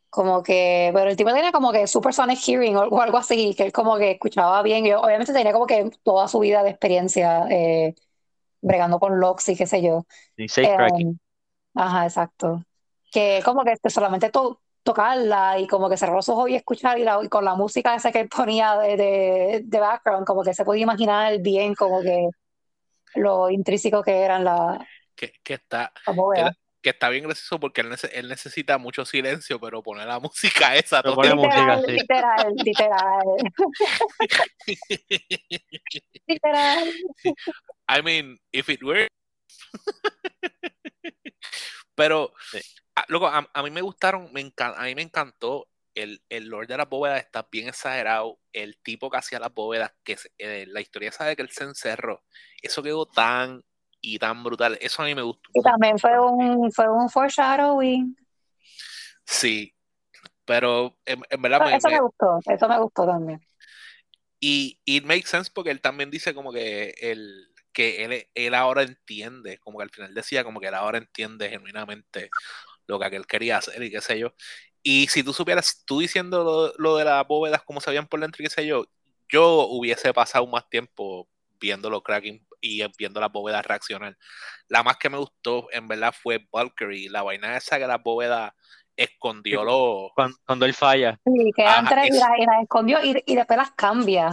Como 0.09 0.43
que, 0.43 0.91
pero 0.95 1.09
el 1.11 1.17
tipo 1.17 1.33
tenía 1.33 1.51
como 1.51 1.71
que 1.73 1.87
supersonic 1.87 2.39
hearing 2.39 2.77
o, 2.77 2.83
o 2.87 3.01
algo 3.01 3.17
así, 3.17 3.53
que 3.55 3.65
él 3.65 3.73
como 3.73 3.97
que 3.97 4.11
escuchaba 4.11 4.63
bien. 4.63 4.85
Y 4.87 4.93
obviamente 4.93 5.33
tenía 5.33 5.53
como 5.53 5.67
que 5.67 5.91
toda 6.03 6.27
su 6.29 6.39
vida 6.39 6.63
de 6.63 6.69
experiencia 6.71 7.45
eh, 7.51 7.95
bregando 8.63 8.99
con 8.99 9.19
locks 9.19 9.49
y 9.49 9.55
qué 9.55 9.67
sé 9.67 9.81
yo. 9.83 10.05
Y 10.37 10.47
safe 10.47 10.75
cracking. 10.75 11.07
Em, 11.09 11.17
ajá, 11.75 12.05
exacto. 12.05 12.63
Que 13.11 13.41
como 13.45 13.63
que 13.63 13.73
este, 13.73 13.89
solamente 13.89 14.29
to- 14.31 14.59
tocarla 14.81 15.59
y 15.59 15.67
como 15.67 15.89
que 15.89 15.97
cerrar 15.97 16.15
los 16.15 16.27
ojos 16.29 16.49
y 16.49 16.55
escuchar 16.55 16.97
y, 16.97 17.03
la- 17.03 17.19
y 17.23 17.29
con 17.29 17.45
la 17.45 17.55
música 17.55 17.95
esa 17.95 18.11
que 18.11 18.25
ponía 18.25 18.75
de, 18.77 18.97
de, 18.97 19.61
de 19.63 19.79
background, 19.79 20.25
como 20.25 20.43
que 20.43 20.53
se 20.53 20.65
podía 20.65 20.83
imaginar 20.83 21.37
bien 21.39 21.75
como 21.75 22.01
que 22.01 22.29
lo 23.15 23.49
intrínseco 23.49 24.01
que 24.01 24.21
eran 24.21 24.43
las 24.43 24.79
Que, 25.15 25.33
que 25.43 25.53
está, 25.53 25.93
bóvedas. 26.13 26.55
que 26.81 26.89
está 26.89 27.09
bien 27.09 27.23
gracioso 27.25 27.59
porque 27.59 27.81
él, 27.81 27.91
nece- 27.91 28.09
él 28.13 28.27
necesita 28.27 28.77
mucho 28.77 29.05
silencio, 29.05 29.59
pero 29.59 29.81
poner 29.83 30.07
la 30.07 30.19
música 30.65 30.75
esa 30.75 31.01
Pero 31.01 31.13
todo 31.15 31.21
pone 31.21 31.35
música, 31.35 31.75
Literal, 31.77 31.85
sí. 31.85 31.91
literal, 31.91 32.53
literal, 32.55 33.23
literal. 36.27 36.93
I 37.95 38.01
mean, 38.01 38.37
if 38.51 38.69
it 38.69 38.81
were. 38.83 39.07
Pero, 41.95 42.33
Sí. 42.51 42.59
a, 42.95 43.05
loco, 43.07 43.27
a, 43.27 43.47
a 43.53 43.63
mí 43.63 43.69
me 43.69 43.81
gustaron, 43.81 44.31
me 44.33 44.41
encan- 44.41 44.73
a 44.77 44.83
mí 44.85 44.95
me 44.95 45.01
encantó 45.03 45.67
el, 45.95 46.23
el 46.29 46.47
Lord 46.47 46.67
de 46.67 46.77
las 46.77 46.89
bóvedas, 46.89 47.19
está 47.21 47.47
bien 47.51 47.67
exagerado. 47.67 48.39
El 48.51 48.77
tipo 48.81 49.09
que 49.11 49.17
hacía 49.17 49.39
las 49.39 49.53
bóvedas, 49.53 49.93
que 50.03 50.17
se- 50.17 50.31
eh, 50.39 50.65
la 50.67 50.81
historia 50.81 51.11
sabe 51.11 51.35
que 51.35 51.43
él 51.43 51.49
se 51.51 51.65
encerró. 51.65 52.23
Eso 52.61 52.81
quedó 52.81 53.05
tan 53.05 53.63
y 54.01 54.17
tan 54.17 54.43
brutal. 54.43 54.77
Eso 54.81 55.01
a 55.01 55.05
mí 55.05 55.13
me 55.15 55.21
gustó. 55.21 55.49
Y 55.53 55.61
también 55.61 55.99
fue 55.99 56.19
un, 56.19 56.71
fue 56.71 56.89
un 56.89 57.09
foreshadowing. 57.09 58.15
Sí, 59.25 59.73
pero 60.45 60.97
en, 61.05 61.21
en 61.29 61.41
verdad 61.41 61.61
Eso, 61.61 61.69
me, 61.69 61.77
eso 61.77 61.87
me- 61.89 61.93
me 61.95 62.01
gustó, 62.01 62.39
eso 62.51 62.67
me 62.67 62.79
gustó 62.79 63.05
también. 63.05 63.39
Y 64.39 64.79
it 64.83 65.05
makes 65.05 65.27
sense 65.29 65.49
porque 65.53 65.71
él 65.71 65.79
también 65.79 66.09
dice 66.11 66.33
como 66.33 66.51
que 66.51 66.93
él, 66.99 67.52
que 67.73 68.05
él, 68.05 68.27
él 68.35 68.53
ahora 68.55 68.83
entiende, 68.83 69.57
como 69.59 69.77
que 69.79 69.83
al 69.83 69.89
final 69.89 70.13
decía 70.13 70.43
como 70.43 70.59
que 70.59 70.67
él 70.67 70.75
ahora 70.75 70.97
entiende 70.99 71.49
genuinamente 71.49 72.29
lo 72.87 72.99
que 72.99 73.05
aquel 73.05 73.25
quería 73.27 73.57
hacer 73.57 73.81
y 73.83 73.91
qué 73.91 74.01
sé 74.01 74.19
yo. 74.19 74.33
Y 74.83 75.07
si 75.07 75.23
tú 75.23 75.33
supieras, 75.33 75.83
tú 75.85 75.99
diciendo 75.99 76.43
lo, 76.43 76.73
lo 76.77 76.97
de 76.97 77.05
las 77.05 77.25
bóvedas 77.27 77.63
como 77.63 77.81
sabían 77.81 78.07
por 78.07 78.19
dentro 78.19 78.43
y 78.43 78.47
qué 78.47 78.49
sé 78.53 78.65
yo, 78.67 78.85
yo 79.29 79.67
hubiese 79.67 80.13
pasado 80.13 80.45
más 80.47 80.69
tiempo 80.69 81.29
viendo 81.59 81.89
los 81.89 82.03
cracking 82.03 82.45
y 82.61 82.83
viendo 82.97 83.19
las 83.19 83.31
bóvedas 83.31 83.65
reaccionar. 83.65 84.17
La 84.67 84.83
más 84.83 84.97
que 84.97 85.09
me 85.09 85.17
gustó 85.17 85.67
en 85.71 85.87
verdad 85.87 86.13
fue 86.17 86.47
Valkyrie, 86.51 87.09
la 87.09 87.23
vaina 87.23 87.57
esa 87.57 87.79
que 87.79 87.87
las 87.87 88.01
bóvedas 88.03 88.53
escondió 88.95 89.63
los... 89.63 90.11
Cuando, 90.13 90.37
cuando 90.45 90.65
él 90.65 90.73
falla. 90.73 91.19
Sí, 91.25 91.51
Ajá, 91.65 92.05
y 92.05 92.07
es- 92.09 92.15
las 92.15 92.29
y 92.37 92.45
las 92.45 92.63
escondió 92.63 93.03
y, 93.03 93.23
y 93.25 93.35
después 93.35 93.57
las 93.57 93.71
cambia 93.71 94.31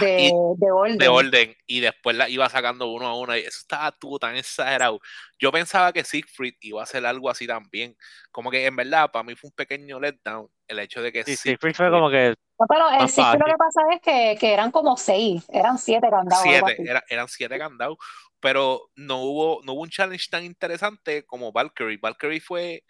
de, 0.00 0.22
y- 0.22 0.30
de 0.56 0.70
orden. 0.70 0.98
de 0.98 1.08
orden 1.08 1.56
y 1.66 1.80
después 1.80 2.16
la 2.16 2.28
iba 2.28 2.48
sacando 2.48 2.86
uno 2.88 3.06
a 3.06 3.18
uno 3.18 3.36
y 3.36 3.40
eso 3.40 3.58
estaba 3.60 3.92
tú 3.92 4.18
tan 4.18 4.36
exagerado. 4.36 5.00
Yo 5.38 5.50
pensaba 5.52 5.92
que 5.92 6.04
Siegfried 6.04 6.54
iba 6.60 6.80
a 6.80 6.84
hacer 6.84 7.04
algo 7.06 7.28
así 7.30 7.46
también. 7.46 7.96
Como 8.30 8.50
que 8.50 8.64
en 8.66 8.76
verdad 8.76 9.10
para 9.10 9.22
mí 9.22 9.34
fue 9.34 9.48
un 9.48 9.54
pequeño 9.54 10.00
letdown 10.00 10.48
el 10.68 10.78
hecho 10.78 11.02
de 11.02 11.12
que 11.12 11.24
Sí, 11.24 11.36
Siegfried 11.36 11.74
Siegfried 11.74 11.74
fue 11.76 11.90
como 11.90 12.10
que 12.10 12.34
No, 12.58 12.66
pero 12.68 12.90
en 12.90 12.98
más 13.00 13.10
sí 13.12 13.20
lo 13.20 13.44
que 13.44 13.54
pasa 13.58 13.80
es 13.92 14.00
que, 14.00 14.36
que 14.40 14.52
eran 14.52 14.70
como 14.70 14.96
seis, 14.96 15.44
eran 15.50 15.78
siete 15.78 16.08
candados, 16.10 16.42
siete, 16.42 16.76
era- 16.78 17.04
eran 17.08 17.28
siete 17.28 17.58
candados, 17.58 17.98
pero 18.40 18.90
no 18.96 19.22
hubo, 19.22 19.60
no 19.64 19.72
hubo 19.74 19.82
un 19.82 19.90
challenge 19.90 20.28
tan 20.30 20.44
interesante 20.44 21.24
como 21.26 21.52
Valkyrie. 21.52 21.98
Valkyrie 21.98 22.40
fue, 22.40 22.84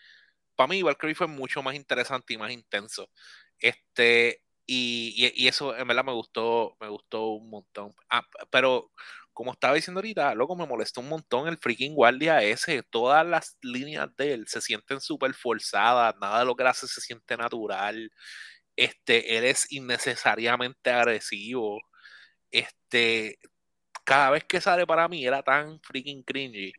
para 0.54 0.68
mí, 0.68 0.82
Valkyrie 0.82 1.14
fue 1.14 1.26
mucho 1.26 1.62
más 1.62 1.74
interesante 1.74 2.34
y 2.34 2.38
más 2.38 2.52
intenso. 2.52 3.10
Este, 3.58 4.42
y, 4.66 5.32
y- 5.36 5.48
eso 5.48 5.76
en 5.76 5.86
verdad 5.88 6.04
me 6.04 6.12
gustó, 6.12 6.76
me 6.80 6.88
gustó 6.88 7.28
un 7.30 7.50
montón. 7.50 7.92
Ah, 8.10 8.22
pero 8.50 8.90
como 9.32 9.52
estaba 9.52 9.74
diciendo 9.74 9.98
ahorita, 10.00 10.34
loco, 10.34 10.56
me 10.56 10.66
molestó 10.66 11.00
un 11.02 11.08
montón 11.10 11.46
el 11.48 11.58
freaking 11.58 11.94
guardia 11.94 12.42
ese. 12.42 12.82
Todas 12.84 13.26
las 13.26 13.56
líneas 13.62 14.08
de 14.16 14.32
él 14.34 14.48
se 14.48 14.60
sienten 14.62 15.00
súper 15.00 15.34
forzadas, 15.34 16.14
nada 16.20 16.40
de 16.40 16.46
lo 16.46 16.56
que 16.56 16.62
él 16.62 16.68
hace 16.68 16.86
se 16.88 17.00
siente 17.00 17.36
natural. 17.36 18.10
Este, 18.76 19.38
él 19.38 19.44
es 19.44 19.70
innecesariamente 19.72 20.90
agresivo. 20.90 21.80
Este, 22.50 23.38
cada 24.04 24.30
vez 24.30 24.44
que 24.44 24.60
sale 24.60 24.86
para 24.86 25.08
mí 25.08 25.26
era 25.26 25.42
tan 25.42 25.80
freaking 25.82 26.22
cringy. 26.24 26.72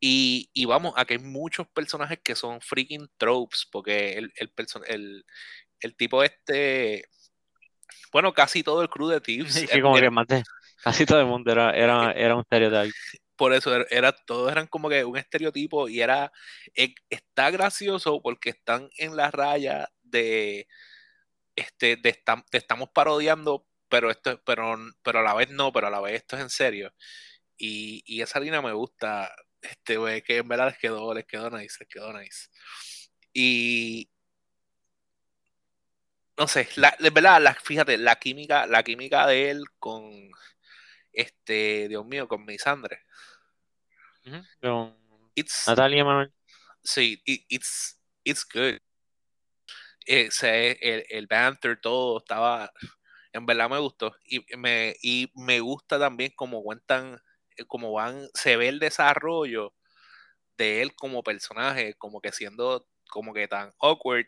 Y, 0.00 0.50
y 0.52 0.66
vamos, 0.66 0.92
a 0.96 1.04
que 1.06 1.14
hay 1.14 1.20
muchos 1.20 1.66
personajes 1.68 2.18
que 2.22 2.34
son 2.34 2.60
freaking 2.60 3.08
tropes, 3.16 3.66
porque 3.72 4.12
el, 4.18 4.32
el, 4.36 4.52
el, 4.88 5.24
el 5.80 5.96
tipo 5.96 6.22
este, 6.22 7.04
bueno, 8.12 8.32
casi 8.32 8.62
todo 8.62 8.82
el 8.82 8.88
crew 8.88 9.08
de 9.08 9.20
Thieves, 9.20 9.54
Sí, 9.54 9.66
era- 9.70 9.82
como 9.82 9.98
era- 9.98 10.10
que 10.26 10.42
casi 10.82 11.06
todo 11.06 11.20
el 11.20 11.26
mundo 11.26 11.50
era, 11.52 11.70
era, 11.76 12.12
era 12.12 12.34
un 12.34 12.40
estereotipo. 12.42 12.94
por 13.36 13.52
eso 13.52 13.74
era, 13.74 13.84
era- 13.90 14.12
todos 14.12 14.50
eran 14.50 14.66
como 14.66 14.88
que 14.88 15.04
un 15.04 15.16
estereotipo 15.18 15.88
y 15.88 16.00
era, 16.00 16.32
e- 16.74 16.94
está 17.10 17.50
gracioso 17.50 18.20
porque 18.22 18.50
están 18.50 18.88
en 18.98 19.16
la 19.16 19.30
raya 19.30 19.88
de, 20.02 20.66
este, 21.54 21.96
de 21.96 22.14
estam- 22.14 22.44
estamos 22.52 22.88
parodiando, 22.94 23.66
pero 23.88 24.10
esto, 24.10 24.40
pero, 24.44 24.76
pero 25.02 25.18
a 25.20 25.22
la 25.22 25.34
vez 25.34 25.50
no, 25.50 25.72
pero 25.72 25.86
a 25.88 25.90
la 25.90 26.00
vez 26.00 26.14
esto 26.14 26.36
es 26.36 26.42
en 26.42 26.50
serio. 26.50 26.92
Y, 27.58 28.02
y 28.06 28.20
esa 28.22 28.40
línea 28.40 28.60
me 28.62 28.72
gusta, 28.72 29.34
este, 29.62 29.96
güey, 29.96 30.22
que 30.22 30.38
en 30.38 30.48
verdad 30.48 30.68
les 30.68 30.78
quedó, 30.78 31.12
les 31.14 31.24
quedó 31.26 31.50
nice, 31.50 31.76
les 31.80 31.88
quedó 31.88 32.12
nice. 32.12 32.48
Y 33.32 34.10
no 36.38 36.46
sé, 36.48 36.68
la, 36.76 36.94
de 36.98 37.10
verdad, 37.10 37.40
la, 37.40 37.54
fíjate, 37.54 37.96
la 37.98 38.16
química, 38.16 38.66
la 38.66 38.82
química 38.82 39.26
de 39.26 39.50
él 39.50 39.64
con 39.78 40.30
este, 41.12 41.88
Dios 41.88 42.04
mío, 42.06 42.28
con 42.28 42.44
Misandre. 42.44 43.02
It's, 45.34 45.64
Natalia 45.66 46.04
Manuel. 46.04 46.32
sí, 46.82 47.22
it- 47.24 47.44
it's, 47.48 48.00
it's 48.24 48.44
good. 48.44 48.78
Ese, 50.06 50.78
el, 50.80 51.04
el 51.08 51.26
banter, 51.26 51.80
todo 51.80 52.18
estaba, 52.18 52.70
en 53.32 53.44
verdad 53.46 53.68
me 53.68 53.78
gustó. 53.78 54.14
Y 54.24 54.44
me, 54.56 54.94
y 55.02 55.30
me 55.34 55.60
gusta 55.60 55.98
también 55.98 56.32
como 56.36 56.62
cuentan, 56.62 57.18
eh, 57.56 57.64
como 57.66 57.92
van, 57.92 58.28
se 58.34 58.56
ve 58.56 58.68
el 58.68 58.78
desarrollo 58.78 59.74
de 60.58 60.82
él 60.82 60.94
como 60.94 61.22
personaje, 61.22 61.94
como 61.94 62.20
que 62.20 62.32
siendo 62.32 62.88
como 63.08 63.32
que 63.32 63.48
tan 63.48 63.72
awkward, 63.80 64.26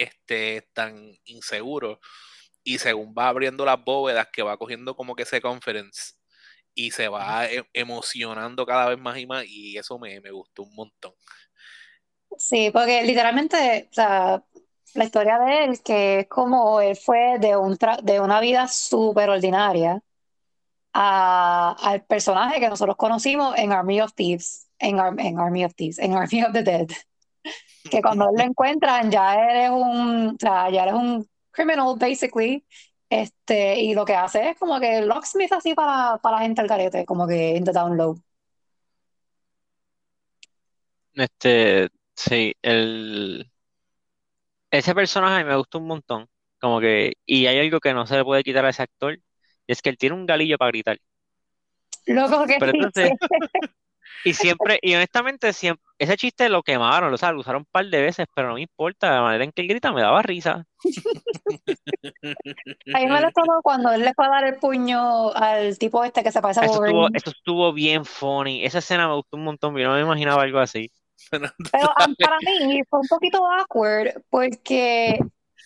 este, 0.00 0.68
tan 0.74 1.14
inseguro. 1.26 2.00
Y 2.64 2.78
según 2.78 3.14
va 3.18 3.28
abriendo 3.28 3.64
las 3.66 3.82
bóvedas, 3.84 4.28
que 4.32 4.42
va 4.42 4.58
cogiendo 4.58 4.96
como 4.96 5.16
que 5.16 5.24
ese 5.24 5.40
conference. 5.42 6.14
y 6.74 6.90
se 6.92 7.08
va 7.08 7.46
e- 7.46 7.64
emocionando 7.74 8.66
cada 8.66 8.88
vez 8.90 8.98
más 8.98 9.18
y 9.18 9.26
más 9.26 9.44
y 9.48 9.76
eso 9.78 9.98
me, 9.98 10.20
me 10.20 10.30
gustó 10.32 10.62
un 10.64 10.74
montón. 10.76 11.12
Sí, 12.36 12.70
porque 12.72 13.02
literalmente, 13.02 13.88
o 13.90 13.94
sea, 13.94 14.44
la 14.94 15.04
historia 15.04 15.38
de 15.38 15.64
él, 15.64 15.82
que 15.82 16.20
es 16.20 16.28
como 16.28 16.80
él 16.80 16.96
fue 16.96 17.38
de, 17.38 17.56
un 17.56 17.76
tra- 17.76 18.00
de 18.02 18.20
una 18.20 18.40
vida 18.40 18.66
súper 18.68 19.28
ordinaria 19.30 20.00
a- 20.94 21.76
al 21.80 22.04
personaje 22.06 22.60
que 22.60 22.68
nosotros 22.70 22.96
conocimos 22.96 23.56
en 23.58 23.72
Army 23.72 24.00
of 24.02 24.14
Thieves, 24.14 24.68
en, 24.78 25.00
Ar- 25.00 25.20
en 25.20 25.38
Army 25.40 25.64
of 25.64 25.74
Thieves, 25.74 25.98
en 26.00 26.14
Army 26.14 26.44
of 26.44 26.52
the 26.52 26.62
Dead, 26.64 26.88
que 27.88 28.02
cuando 28.02 28.28
él 28.28 28.36
lo 28.36 28.42
encuentran 28.42 29.10
ya 29.10 29.34
eres 29.34 29.70
un, 29.70 30.28
o 30.28 30.36
sea, 30.38 30.70
ya 30.70 30.82
eres 30.82 30.94
un 30.94 31.26
criminal, 31.50 31.94
basically, 31.98 32.64
este, 33.08 33.80
y 33.80 33.94
lo 33.94 34.04
que 34.04 34.14
hace 34.14 34.50
es 34.50 34.58
como 34.58 34.78
que 34.78 35.02
locksmith 35.02 35.52
así 35.52 35.74
para, 35.74 36.18
para 36.18 36.36
la 36.36 36.42
gente 36.42 36.60
al 36.60 36.68
garete, 36.68 37.04
como 37.04 37.26
que 37.26 37.56
in 37.56 37.64
the 37.64 37.72
down 37.72 37.96
low. 37.96 38.16
Este, 41.14 41.88
sí, 42.14 42.54
el, 42.62 43.50
ese 44.70 44.94
personaje 44.94 45.44
me 45.44 45.56
gustó 45.56 45.78
un 45.78 45.86
montón. 45.86 46.28
Como 46.60 46.80
que, 46.80 47.14
y 47.26 47.46
hay 47.46 47.58
algo 47.58 47.80
que 47.80 47.94
no 47.94 48.06
se 48.06 48.16
le 48.16 48.24
puede 48.24 48.42
quitar 48.42 48.64
a 48.64 48.70
ese 48.70 48.82
actor, 48.82 49.14
y 49.66 49.72
es 49.72 49.82
que 49.82 49.88
él 49.90 49.98
tiene 49.98 50.14
un 50.14 50.26
galillo 50.26 50.58
para 50.58 50.70
gritar. 50.70 50.98
Loco 52.06 52.46
que 52.46 52.56
Pero 52.58 52.72
entonces, 52.74 53.10
y 54.24 54.34
siempre, 54.34 54.78
y 54.82 54.94
honestamente, 54.94 55.52
siempre, 55.52 55.84
ese 55.98 56.16
chiste 56.16 56.48
lo 56.48 56.62
quemaron, 56.62 57.12
o 57.12 57.16
sea, 57.16 57.32
lo 57.32 57.40
usaron 57.40 57.60
un 57.62 57.66
par 57.70 57.86
de 57.86 58.02
veces, 58.02 58.26
pero 58.34 58.48
no 58.48 58.54
me 58.54 58.62
importa, 58.62 59.10
la 59.10 59.22
manera 59.22 59.44
en 59.44 59.52
que 59.52 59.62
él 59.62 59.68
grita 59.68 59.92
me 59.92 60.02
daba 60.02 60.22
risa. 60.22 60.66
A 62.94 62.98
mí 62.98 63.06
me 63.06 63.20
lo 63.20 63.30
tomó 63.32 63.60
cuando 63.62 63.92
él 63.92 64.02
le 64.02 64.14
fue 64.14 64.26
a 64.26 64.30
dar 64.30 64.44
el 64.44 64.56
puño 64.56 65.32
al 65.34 65.78
tipo 65.78 66.02
este 66.04 66.22
que 66.22 66.32
se 66.32 66.40
parece 66.40 66.60
a 66.60 66.64
Eso 66.64 66.84
estuvo, 66.84 67.08
eso 67.12 67.30
estuvo 67.30 67.72
bien 67.72 68.04
funny. 68.04 68.64
Esa 68.64 68.78
escena 68.78 69.08
me 69.08 69.14
gustó 69.14 69.36
un 69.36 69.44
montón, 69.44 69.76
yo 69.76 69.88
no 69.88 69.94
me 69.94 70.00
imaginaba 70.00 70.42
algo 70.42 70.58
así. 70.58 70.90
Pero 71.30 71.92
ah, 71.96 72.06
para 72.18 72.38
mí 72.38 72.82
fue 72.88 73.00
un 73.00 73.08
poquito 73.08 73.46
awkward 73.46 74.22
porque 74.30 75.18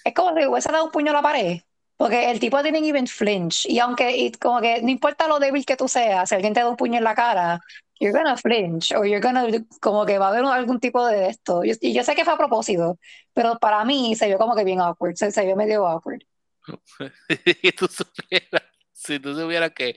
es 0.05 0.15
como 0.15 0.37
si 0.37 0.47
hubiese 0.47 0.73
dado 0.73 0.85
un 0.85 0.91
puño 0.91 1.11
a 1.11 1.15
la 1.15 1.23
pared. 1.23 1.61
Porque 1.97 2.31
el 2.31 2.41
tipo 2.41 2.63
didn't 2.63 2.85
even 2.85 3.07
flinch. 3.07 3.67
Y 3.67 3.79
aunque, 3.79 4.17
y 4.17 4.33
como 4.33 4.61
que 4.61 4.83
no 4.83 4.91
importa 4.91 5.29
lo 5.29 5.39
débil 5.39 5.65
que 5.65 5.77
tú 5.77 5.87
seas, 5.89 6.29
si 6.29 6.35
alguien 6.35 6.53
te 6.53 6.61
da 6.61 6.69
un 6.69 6.77
puño 6.77 6.99
en 6.99 7.05
la 7.05 7.15
cara, 7.15 7.61
you're 8.01 8.17
gonna 8.17 8.37
flinch. 8.37 8.93
O 8.93 9.05
you're 9.05 9.21
gonna, 9.21 9.47
como 9.81 10.05
que 10.05 10.19
va 10.19 10.27
a 10.27 10.29
haber 10.31 10.45
algún 10.45 10.81
tipo 10.81 11.07
de 11.07 11.29
esto. 11.29 11.63
Yo- 11.65 11.75
y 11.81 11.93
yo 11.95 12.03
sé 12.03 12.15
que 12.15 12.25
fue 12.25 12.35
a 12.35 12.37
propósito, 12.39 12.99
pero 13.33 13.59
para 13.59 13.85
mí 13.85 14.15
se 14.17 14.27
vio 14.27 14.39
como 14.39 14.57
que 14.57 14.65
bien 14.65 14.81
awkward. 14.81 15.15
Se, 15.17 15.31
se 15.31 15.45
vio 15.45 15.57
medio 15.57 15.87
awkward. 15.87 16.21
si 17.63 17.73
tú 17.73 17.87
supieras, 17.87 18.63
si 18.93 19.21
tú 19.21 19.35
supieras 19.39 19.73
que 19.73 19.97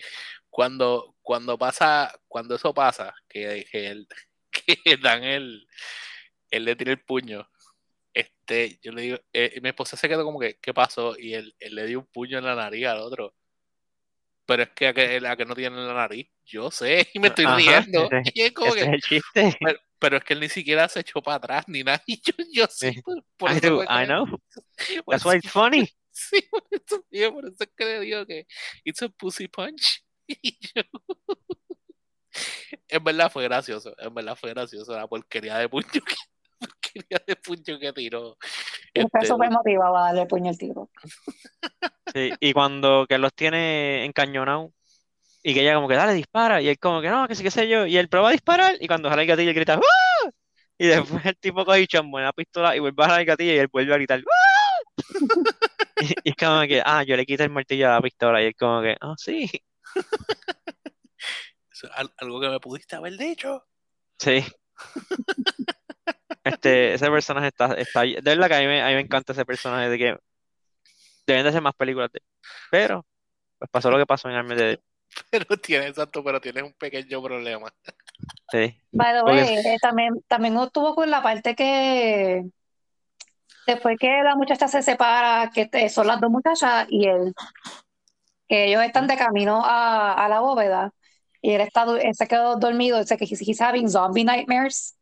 cuando, 0.49 1.15
cuando 1.21 1.57
pasa, 1.57 2.13
cuando 2.27 2.55
eso 2.55 2.73
pasa, 2.73 3.13
que, 3.27 3.65
que, 3.71 3.87
él- 3.87 4.07
que 4.51 4.97
dan 5.01 5.23
el, 5.23 5.67
él 6.51 6.65
le 6.65 6.75
tira 6.75 6.91
el 6.91 7.01
puño, 7.01 7.47
este, 8.47 8.79
yo 8.81 8.91
le 8.93 9.01
digo, 9.01 9.17
eh, 9.33 9.59
mi 9.61 9.69
esposa 9.69 9.97
se 9.97 10.07
quedó 10.07 10.23
como 10.23 10.39
que, 10.39 10.57
¿qué 10.61 10.73
pasó? 10.73 11.17
Y 11.19 11.33
él, 11.33 11.53
él 11.59 11.75
le 11.75 11.85
dio 11.85 11.99
un 11.99 12.05
puño 12.07 12.37
en 12.37 12.45
la 12.45 12.55
nariz 12.55 12.87
al 12.87 12.99
otro. 12.99 13.35
Pero 14.45 14.63
es 14.63 14.69
que 14.69 14.87
a 14.87 14.93
que, 14.93 15.21
a 15.27 15.35
que 15.35 15.45
no 15.45 15.53
tiene 15.55 15.75
en 15.77 15.87
la 15.87 15.93
nariz, 15.93 16.29
yo 16.45 16.71
sé, 16.71 17.09
y 17.13 17.19
me 17.19 17.27
estoy 17.27 17.45
Ajá, 17.45 17.57
riendo. 17.57 18.09
ese- 18.11 18.31
Y 18.33 18.41
es 18.41 18.51
como 18.53 18.73
Ese 18.73 18.77
que, 18.77 18.81
es 18.85 18.93
el 18.93 19.01
chiste. 19.01 19.57
pero, 19.61 19.79
pero 19.99 20.17
es 20.17 20.23
que 20.23 20.33
él 20.33 20.39
ni 20.39 20.49
siquiera 20.49 20.87
se 20.87 21.01
echó 21.01 21.21
para 21.21 21.37
atrás 21.37 21.65
ni 21.67 21.83
nada. 21.83 22.01
Y 22.05 22.21
yo, 22.23 22.33
yo 22.53 22.67
sí, 22.69 22.93
Sí. 22.93 23.01
por, 23.01 23.23
por 23.35 23.51
I 23.51 23.59
do, 23.59 23.83
I 23.83 24.05
know. 24.05 24.25
That's 25.07 25.25
why 25.25 25.37
it's 25.37 25.51
funny. 25.51 25.89
Sí, 26.11 26.41
por 26.49 26.63
eso, 26.71 27.05
tío, 27.11 27.31
por 27.33 27.45
eso 27.45 27.55
es 27.59 27.69
que 27.75 27.85
le 27.85 27.99
digo 27.99 28.25
que 28.25 28.47
it's 28.83 29.01
a 29.03 29.09
pussy 29.09 29.47
punch. 29.47 30.03
Y 30.27 30.57
yo- 30.73 30.83
En 32.89 33.03
verdad 33.03 33.31
fue 33.31 33.43
gracioso, 33.43 33.95
en 33.97 34.13
verdad 34.13 34.35
fue 34.35 34.49
gracioso 34.51 34.93
la 34.93 35.07
porquería 35.07 35.57
de 35.57 35.67
puño 35.69 35.87
que, 35.89 36.15
de 37.27 37.35
puño 37.35 37.79
que 37.79 37.93
tiró. 37.93 38.37
Fue 38.39 39.03
Este, 39.03 39.27
súper 39.27 39.51
motivado 39.51 39.97
a 39.97 40.01
darle 40.05 40.21
el 40.23 40.27
puño 40.27 40.49
al 40.49 40.57
tipo. 40.57 40.89
Sí, 42.13 42.33
y 42.39 42.53
cuando 42.53 43.05
que 43.07 43.17
los 43.17 43.33
tiene 43.33 44.05
encañonados 44.05 44.71
y 45.43 45.53
que 45.53 45.61
ella 45.61 45.75
como 45.75 45.87
que 45.87 45.95
dale, 45.95 46.13
dispara, 46.13 46.61
y 46.61 46.69
él 46.69 46.79
como 46.79 47.01
que 47.01 47.09
no, 47.09 47.27
que 47.27 47.35
sí, 47.35 47.43
qué 47.43 47.51
sé 47.51 47.67
yo, 47.69 47.85
y 47.85 47.97
él 47.97 48.09
prueba 48.09 48.29
a 48.29 48.31
disparar 48.31 48.75
y 48.79 48.87
cuando 48.87 49.09
jala 49.09 49.21
el 49.23 49.27
gatillo 49.27 49.49
él 49.49 49.55
grita 49.55 49.75
¡Ah! 49.75 50.29
Y 50.77 50.87
después 50.87 51.25
el 51.25 51.37
tipo 51.37 51.65
coge 51.65 51.81
y 51.81 51.87
chambea 51.87 52.25
la 52.25 52.33
pistola 52.33 52.75
y 52.75 52.79
vuelve 52.79 53.03
a 53.03 53.07
jalar 53.07 53.21
el 53.21 53.27
gatillo 53.27 53.53
y 53.53 53.57
él 53.57 53.67
vuelve 53.71 53.93
a 53.93 53.97
gritar 53.97 54.19
¡Ah! 54.21 54.81
Y, 55.99 56.05
y 56.23 56.29
es 56.31 56.35
como 56.35 56.61
que, 56.67 56.81
ah, 56.85 57.03
yo 57.03 57.15
le 57.17 57.25
quité 57.25 57.43
el 57.43 57.49
martillo 57.49 57.87
a 57.89 57.93
la 57.95 58.01
pistola 58.01 58.41
y 58.41 58.45
él 58.47 58.55
como 58.55 58.81
que, 58.81 58.95
ah, 59.01 59.13
sí, 59.17 59.49
eso 61.71 61.87
es 61.87 61.93
al- 61.95 62.13
algo 62.17 62.39
que 62.39 62.49
me 62.49 62.59
pudiste 62.59 62.95
haber 62.95 63.17
dicho. 63.17 63.65
sí. 64.19 64.43
Este, 66.47 66.93
ese 66.93 67.09
personaje 67.09 67.47
está, 67.47 67.73
está, 67.75 68.01
de 68.01 68.21
verdad 68.21 68.47
que 68.47 68.55
a 68.55 68.59
mí 68.59 68.65
me, 68.67 68.81
a 68.81 68.87
mí 68.87 68.93
me 68.95 69.01
encanta 69.01 69.33
ese 69.33 69.45
personaje 69.45 69.89
de 69.89 69.97
que 69.97 70.17
deben 71.25 71.43
de 71.43 71.49
hacer 71.49 71.61
más 71.61 71.75
películas 71.75 72.11
de 72.11 72.19
él. 72.19 72.25
Pero, 72.71 73.05
pues 73.59 73.69
pasó 73.71 73.89
lo 73.91 73.97
que 73.97 74.05
pasó 74.05 74.29
en 74.29 74.47
Dead. 74.47 74.79
Pero 75.31 75.57
tienes, 75.57 75.89
exacto, 75.89 76.21
pero 76.23 76.39
tienes 76.41 76.63
un 76.63 76.73
pequeño 76.73 77.23
problema. 77.23 77.73
Sí. 78.51 78.77
By 78.91 79.13
the 79.13 79.21
Porque- 79.21 79.41
way, 79.43 79.55
eh, 79.57 79.77
también, 79.81 80.13
también 80.27 80.57
estuvo 80.57 80.93
con 80.95 81.09
la 81.09 81.23
parte 81.23 81.55
que 81.55 82.43
después 83.65 83.97
que 83.99 84.21
la 84.23 84.35
muchacha 84.35 84.67
se 84.67 84.81
separa, 84.81 85.49
que 85.53 85.65
te- 85.65 85.89
son 85.89 86.07
las 86.07 86.19
dos 86.19 86.29
muchachas 86.29 86.87
y 86.89 87.07
él, 87.07 87.33
que 88.47 88.65
ellos 88.65 88.83
están 88.83 89.07
de 89.07 89.17
camino 89.17 89.61
a, 89.65 90.13
a 90.13 90.27
la 90.29 90.39
bóveda 90.41 90.91
y 91.41 91.53
él, 91.53 91.61
está, 91.61 91.83
él 92.01 92.13
se 92.13 92.27
quedó 92.27 92.57
dormido, 92.57 92.99
dice 92.99 93.17
que 93.17 93.25
he's, 93.25 93.41
he's 93.41 93.61
having 93.61 93.89
zombie 93.89 94.23
nightmares. 94.25 94.96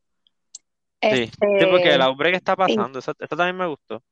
Sí, 1.09 1.29
Este, 1.29 1.47
sí, 1.57 1.65
porque 1.67 1.93
el 1.93 2.01
outbreak 2.01 2.35
está 2.35 2.55
pasando, 2.55 2.99
eso, 2.99 3.11
eso 3.19 3.35
también 3.37 3.57
me 3.57 3.67
gustó. 3.67 4.03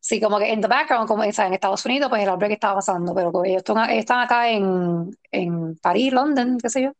sí, 0.00 0.20
como 0.20 0.38
que 0.38 0.52
en 0.52 0.60
the 0.60 0.68
background, 0.68 1.08
como 1.08 1.22
o 1.24 1.32
sea, 1.32 1.46
en 1.46 1.54
Estados 1.54 1.84
Unidos, 1.86 2.08
pues 2.10 2.22
el 2.22 2.28
outbreak 2.28 2.52
estaba 2.52 2.76
pasando, 2.76 3.14
pero 3.14 3.32
pues, 3.32 3.50
ellos 3.50 3.62
están, 3.90 4.20
acá 4.20 4.50
en, 4.50 5.10
en 5.30 5.76
París, 5.78 6.12
London, 6.12 6.58
qué 6.62 6.68
sé 6.70 6.82
yo. 6.82 6.92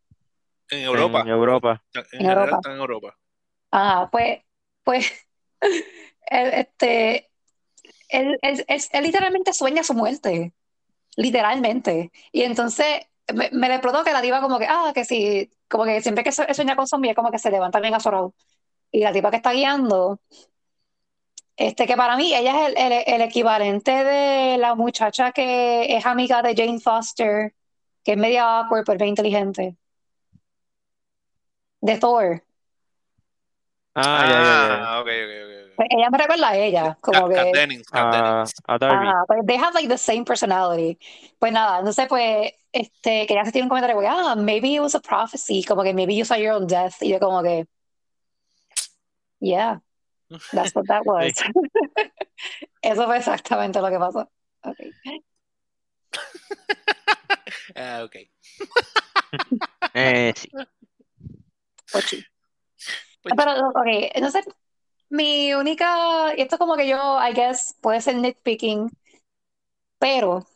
En 0.70 0.80
Europa. 0.82 1.20
En 1.20 1.28
Europa. 1.28 1.82
En, 1.92 2.04
En 2.18 2.26
general 2.26 2.52
Europa. 2.52 2.54
están 2.54 2.72
en 2.72 2.78
Europa. 2.78 3.18
Ah, 3.70 4.08
pues, 4.10 4.40
pues, 4.84 5.10
él, 6.26 6.50
este, 6.54 7.30
él, 8.08 8.38
él- 8.42 8.64
él- 8.68 8.82
él 8.92 9.04
literalmente 9.04 9.54
sueña 9.54 9.84
su 9.84 9.94
muerte, 9.94 10.54
literalmente. 11.16 12.12
Y 12.32 12.42
entonces 12.44 12.86
me, 13.34 13.50
me 13.52 13.68
le 13.68 13.74
explotó 13.76 14.04
que 14.04 14.12
la 14.12 14.22
diva 14.22 14.40
como 14.42 14.58
que, 14.60 14.66
ah, 14.68 14.92
que 14.94 15.04
sí, 15.04 15.50
como 15.68 15.84
que 15.86 16.02
siempre 16.02 16.24
que 16.24 16.32
se- 16.32 16.52
sueña 16.54 16.76
con 16.76 16.86
zombies, 16.88 17.16
como 17.16 17.30
que 17.32 17.38
se 17.40 17.50
levanta 17.50 17.80
bien 17.80 17.94
azorado. 17.94 18.34
Y 18.90 19.00
la 19.00 19.12
tipa 19.12 19.30
que 19.30 19.36
está 19.36 19.52
guiando, 19.52 20.18
este, 21.56 21.86
que 21.86 21.96
para 21.96 22.16
mí 22.16 22.32
ella 22.34 22.68
es 22.68 22.68
el, 22.76 22.78
el- 22.92 23.04
el 23.06 23.20
equivalente 23.22 23.90
de 24.04 24.58
la 24.58 24.74
muchacha 24.74 25.32
que 25.32 25.96
es 25.96 26.06
amiga 26.06 26.40
de 26.42 26.54
Jane 26.56 26.80
Foster, 26.80 27.54
que 28.04 28.12
es 28.12 28.18
media 28.18 28.60
awkward, 28.60 28.84
pero 28.86 28.98
bien 28.98 29.10
inteligente. 29.10 29.76
De 31.80 31.98
Thor. 31.98 32.42
Ah, 33.94 34.24
ya, 34.28 34.40
ya, 34.40 34.68
ya. 34.68 34.84
Ah, 34.84 35.00
ok, 35.00 35.06
ok, 35.08 35.32
ok. 35.44 35.74
Pues 35.76 35.88
ella 35.90 36.10
me 36.10 36.18
recuerda 36.18 36.48
a 36.48 36.56
ella, 36.56 36.98
como 37.00 37.28
Kat- 37.28 37.34
Kat 37.34 37.44
que, 37.46 37.52
Dennings, 37.52 37.88
Kat 37.88 38.02
A, 38.04 38.10
Dennings. 38.10 38.54
a 38.66 38.78
Darby. 38.78 39.06
ah, 39.08 39.24
pues 39.28 39.40
they 39.46 39.56
have 39.56 39.74
like 39.74 39.88
the 39.88 39.98
same 39.98 40.24
personality. 40.24 40.98
Pues 41.38 41.52
nada, 41.52 41.78
entonces 41.78 42.06
pues, 42.08 42.52
este, 42.72 43.26
que 43.26 43.34
ella 43.34 43.44
se 43.44 43.52
tiene 43.52 43.64
un 43.66 43.68
comentario, 43.68 43.94
como 43.96 44.02
que, 44.08 44.12
ah, 44.12 44.34
maybe 44.36 44.68
it 44.74 44.80
was 44.80 44.94
a 44.94 45.00
prophecy, 45.00 45.62
como 45.64 45.82
que 45.82 45.92
maybe 45.94 46.16
you 46.16 46.24
saw 46.24 46.36
your 46.36 46.54
own 46.54 46.66
death, 46.66 46.94
y 47.00 47.10
yo 47.10 47.20
como 47.20 47.42
que, 47.42 47.66
yeah, 49.40 49.78
that's 50.52 50.74
what 50.74 50.86
that 50.88 51.04
was. 51.06 51.32
Eso 52.82 53.06
fue 53.06 53.18
exactamente 53.18 53.80
lo 53.80 53.90
que 53.90 53.98
pasó. 53.98 54.28
Okay. 54.64 54.92
Ah, 57.76 58.02
ok. 58.04 58.16
Eh, 59.94 60.32
sí. 60.36 60.48
Sí. 62.00 62.24
Pues, 63.22 63.34
Pero, 63.36 63.68
ok, 63.68 63.86
entonces, 64.14 64.46
mi 65.10 65.54
única, 65.54 66.32
esto 66.32 66.58
como 66.58 66.76
que 66.76 66.88
yo, 66.88 67.18
I 67.20 67.32
guess, 67.32 67.76
puede 67.80 68.00
ser 68.00 68.16
nitpicking, 68.16 68.90
pero 69.98 70.46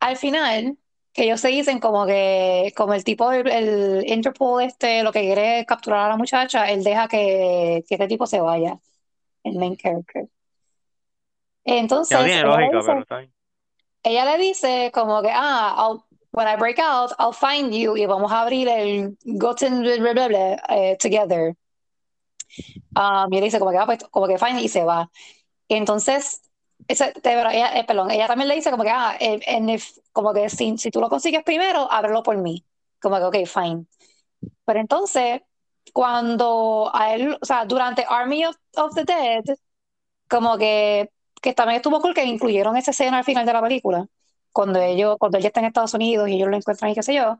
al 0.00 0.16
final, 0.16 0.78
que 1.18 1.24
ellos 1.24 1.40
se 1.40 1.48
dicen 1.48 1.80
como 1.80 2.06
que, 2.06 2.72
como 2.76 2.94
el 2.94 3.02
tipo, 3.02 3.32
el, 3.32 3.48
el 3.48 4.08
Interpol 4.08 4.62
este, 4.62 5.02
lo 5.02 5.10
que 5.10 5.22
quiere 5.22 5.58
es 5.60 5.66
capturar 5.66 6.02
a 6.06 6.08
la 6.10 6.16
muchacha, 6.16 6.70
él 6.70 6.84
deja 6.84 7.08
que, 7.08 7.82
que 7.88 7.94
este 7.96 8.06
tipo 8.06 8.24
se 8.24 8.40
vaya, 8.40 8.78
el 9.42 9.56
main 9.56 9.76
character. 9.76 10.28
Entonces, 11.64 12.16
Que 12.16 12.22
no 12.22 12.24
tiene 12.24 12.38
ella 12.40 12.46
le 12.46 12.66
lógica, 12.66 12.76
dice- 12.78 12.86
pero 12.86 13.00
está 13.00 13.18
bien. 13.18 13.32
ella 14.04 14.24
le 14.26 14.38
dice 14.38 14.90
como 14.94 15.20
que, 15.22 15.30
ah, 15.32 15.74
I'll- 15.76 16.04
when 16.30 16.46
I 16.46 16.54
break 16.56 16.78
out, 16.78 17.10
I'll 17.18 17.32
find 17.34 17.72
you 17.74 17.96
y 17.96 18.06
vamos 18.06 18.30
a 18.30 18.42
abrir 18.42 18.68
el 18.68 19.18
Goten 19.24 19.80
blah, 19.80 19.96
blah, 19.98 20.12
blah, 20.12 20.28
blah, 20.28 20.56
eh, 20.68 20.96
together. 21.00 21.56
Um, 22.94 23.32
y 23.32 23.38
él 23.38 23.42
dice 23.44 23.58
como 23.58 23.72
que, 23.72 23.78
ah, 23.78 23.86
pues, 23.86 24.04
como 24.10 24.28
que 24.28 24.38
fine 24.38 24.62
y 24.62 24.68
se 24.68 24.84
va. 24.84 25.10
Entonces, 25.68 26.42
ese, 26.86 27.12
te- 27.12 27.20
pero 27.20 27.50
ella, 27.50 27.78
eh, 27.78 27.84
perdón, 27.84 28.10
ella 28.10 28.26
también 28.26 28.48
le 28.48 28.54
dice 28.54 28.70
como 28.70 28.82
que, 28.84 28.90
ah, 28.90 29.16
eh, 29.20 29.40
and 29.48 29.70
if- 29.70 29.98
como 30.12 30.32
que 30.32 30.48
si, 30.48 30.76
si 30.78 30.90
tú 30.90 31.00
lo 31.00 31.08
consigues 31.08 31.42
primero, 31.44 31.90
ábrelo 31.90 32.22
por 32.22 32.36
mí. 32.38 32.64
Como 33.00 33.16
que, 33.18 33.24
ok, 33.42 33.46
fine. 33.46 33.86
Pero 34.64 34.80
entonces, 34.80 35.42
cuando 35.92 36.90
a 36.94 37.14
él, 37.14 37.36
o 37.40 37.46
sea, 37.46 37.64
durante 37.66 38.04
Army 38.08 38.46
of, 38.46 38.56
of 38.76 38.94
the 38.94 39.04
Dead, 39.04 39.44
como 40.28 40.58
que, 40.58 41.10
que 41.42 41.54
también 41.54 41.76
estuvo 41.78 42.00
cool 42.00 42.14
que 42.14 42.24
incluyeron 42.24 42.76
esa 42.76 42.90
escena 42.92 43.18
al 43.18 43.24
final 43.24 43.46
de 43.46 43.52
la 43.52 43.62
película, 43.62 44.06
cuando 44.52 44.80
ellos, 44.80 45.16
cuando 45.18 45.38
él 45.38 45.42
ya 45.44 45.48
está 45.48 45.60
en 45.60 45.66
Estados 45.66 45.94
Unidos 45.94 46.28
y 46.28 46.34
ellos 46.36 46.48
lo 46.48 46.56
encuentran 46.56 46.90
y 46.90 46.94
qué 46.94 47.02
sé 47.02 47.14
yo, 47.14 47.38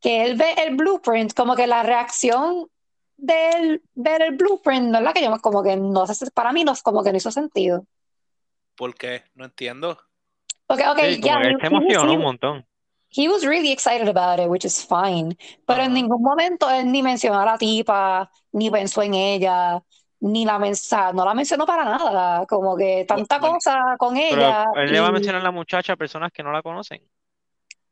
que 0.00 0.24
él 0.24 0.36
ve 0.36 0.54
el 0.58 0.76
blueprint, 0.76 1.34
como 1.34 1.56
que 1.56 1.66
la 1.66 1.82
reacción 1.82 2.68
de 3.22 3.50
él 3.50 3.82
ver 3.94 4.22
el 4.22 4.36
blueprint, 4.36 4.88
no 4.88 4.98
es 4.98 5.04
la 5.04 5.12
que 5.12 5.22
yo 5.22 5.36
como 5.40 5.62
que 5.62 5.76
no 5.76 6.06
sé, 6.06 6.30
para 6.32 6.52
mí 6.52 6.64
no 6.64 6.72
es 6.72 6.82
como 6.82 7.02
que 7.02 7.10
no 7.12 7.16
hizo 7.18 7.30
sentido. 7.30 7.84
¿Por 8.74 8.94
qué? 8.96 9.22
No 9.34 9.44
entiendo. 9.44 9.98
Okay, 10.68 10.86
okay, 10.86 11.16
Sí, 11.16 11.20
como 11.20 11.40
yeah, 11.40 11.52
se 11.58 11.66
emocionó 11.66 12.14
he- 12.14 12.16
un 12.16 12.22
montón. 12.22 12.66
He 13.12 13.28
was 13.28 13.44
really 13.44 13.72
excited 13.72 14.08
about 14.08 14.40
it, 14.40 14.48
which 14.48 14.64
is 14.64 14.82
fine. 14.84 15.36
Pero 15.66 15.82
en 15.84 15.94
ningún 15.94 16.22
momento 16.22 16.70
él 16.70 16.92
ni 16.92 17.02
mencionó 17.02 17.40
a 17.40 17.44
la 17.46 17.58
tipa, 17.58 18.30
ni 18.52 18.70
pensó 18.70 19.02
en 19.02 19.14
ella, 19.14 19.82
ni 20.20 20.44
la 20.44 20.58
mensa, 20.60 21.12
no 21.12 21.24
la 21.24 21.34
mencionó 21.34 21.66
para 21.66 21.84
nada. 21.84 22.46
Como 22.46 22.76
que 22.76 23.04
tanta 23.08 23.40
cosa 23.40 23.96
con 23.98 24.16
Pero 24.28 24.42
ella. 24.46 24.66
él 24.74 24.92
le 24.92 25.00
va 25.00 25.08
a 25.08 25.12
mencionar 25.12 25.40
a 25.40 25.44
la 25.44 25.50
muchacha 25.50 25.94
a 25.94 25.96
personas 25.96 26.32
que 26.32 26.42
no 26.42 26.52
la 26.52 26.62
conocen. 26.62 27.02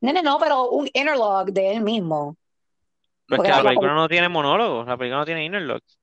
Nene, 0.01 0.23
no, 0.23 0.39
pero 0.39 0.71
un 0.71 0.87
interlog 0.87 1.53
de 1.53 1.73
él 1.75 1.83
mismo. 1.83 2.37
Pues 3.29 3.37
Porque 3.39 3.51
que 3.51 3.57
la 3.57 3.63
la- 3.63 3.69
película 3.71 3.95
no 3.95 4.09
tiene 4.09 4.29
monólogos, 4.29 4.87
la 4.87 4.97
película 4.97 5.19
no 5.19 5.27
tiene 5.27 5.45
inner 5.45 5.63
locks. 5.63 5.99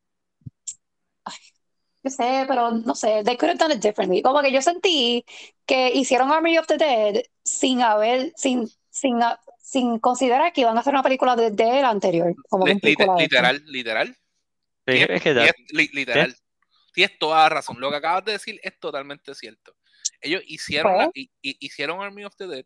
Yo 2.03 2.11
sé, 2.11 2.45
pero 2.47 2.69
no 2.69 2.93
sé, 2.93 3.23
they 3.23 3.35
could 3.35 3.49
have 3.49 3.57
done 3.57 3.73
it 3.73 3.81
differently. 3.81 4.21
Como 4.21 4.39
que 4.43 4.51
yo 4.51 4.61
sentí 4.61 5.25
que 5.65 5.89
hicieron 5.91 6.31
Army 6.31 6.55
of 6.59 6.67
the 6.67 6.77
Dead 6.77 7.23
sin 7.43 7.81
haber, 7.81 8.31
sin, 8.35 8.69
sin, 8.91 9.17
sin 9.57 9.97
considerar 9.97 10.53
que 10.53 10.61
iban 10.61 10.77
a 10.77 10.81
hacer 10.81 10.93
una 10.93 11.01
película 11.01 11.35
de, 11.35 11.49
de 11.49 11.79
él 11.79 11.85
anterior. 11.85 12.35
Como 12.47 12.65
que 12.65 12.69
Li- 12.69 12.75
un 12.75 12.79
prequel 12.81 13.07
lite- 13.07 13.09
a 13.09 13.15
esto. 13.15 13.21
literal, 13.23 13.63
literal. 13.65 14.07
Sí, 14.07 14.93
Tienes- 14.93 15.09
es 15.09 15.21
que 15.23 15.33
da- 15.33 15.41
tienes- 15.51 15.71
li- 15.73 15.89
literal. 15.93 16.35
Tienes 16.93 17.17
toda 17.17 17.39
la 17.39 17.49
razón. 17.49 17.79
Lo 17.79 17.89
que 17.89 17.95
acabas 17.97 18.23
de 18.23 18.33
decir 18.33 18.59
es 18.61 18.79
totalmente 18.79 19.33
cierto. 19.33 19.75
Ellos 20.21 20.43
hicieron, 20.45 20.93
Pues. 20.93 21.05
la- 21.07 21.11
hi- 21.15 21.31
hi- 21.41 21.57
hicieron 21.59 22.01
Army 22.01 22.23
of 22.23 22.35
the 22.37 22.45
Dead 22.45 22.65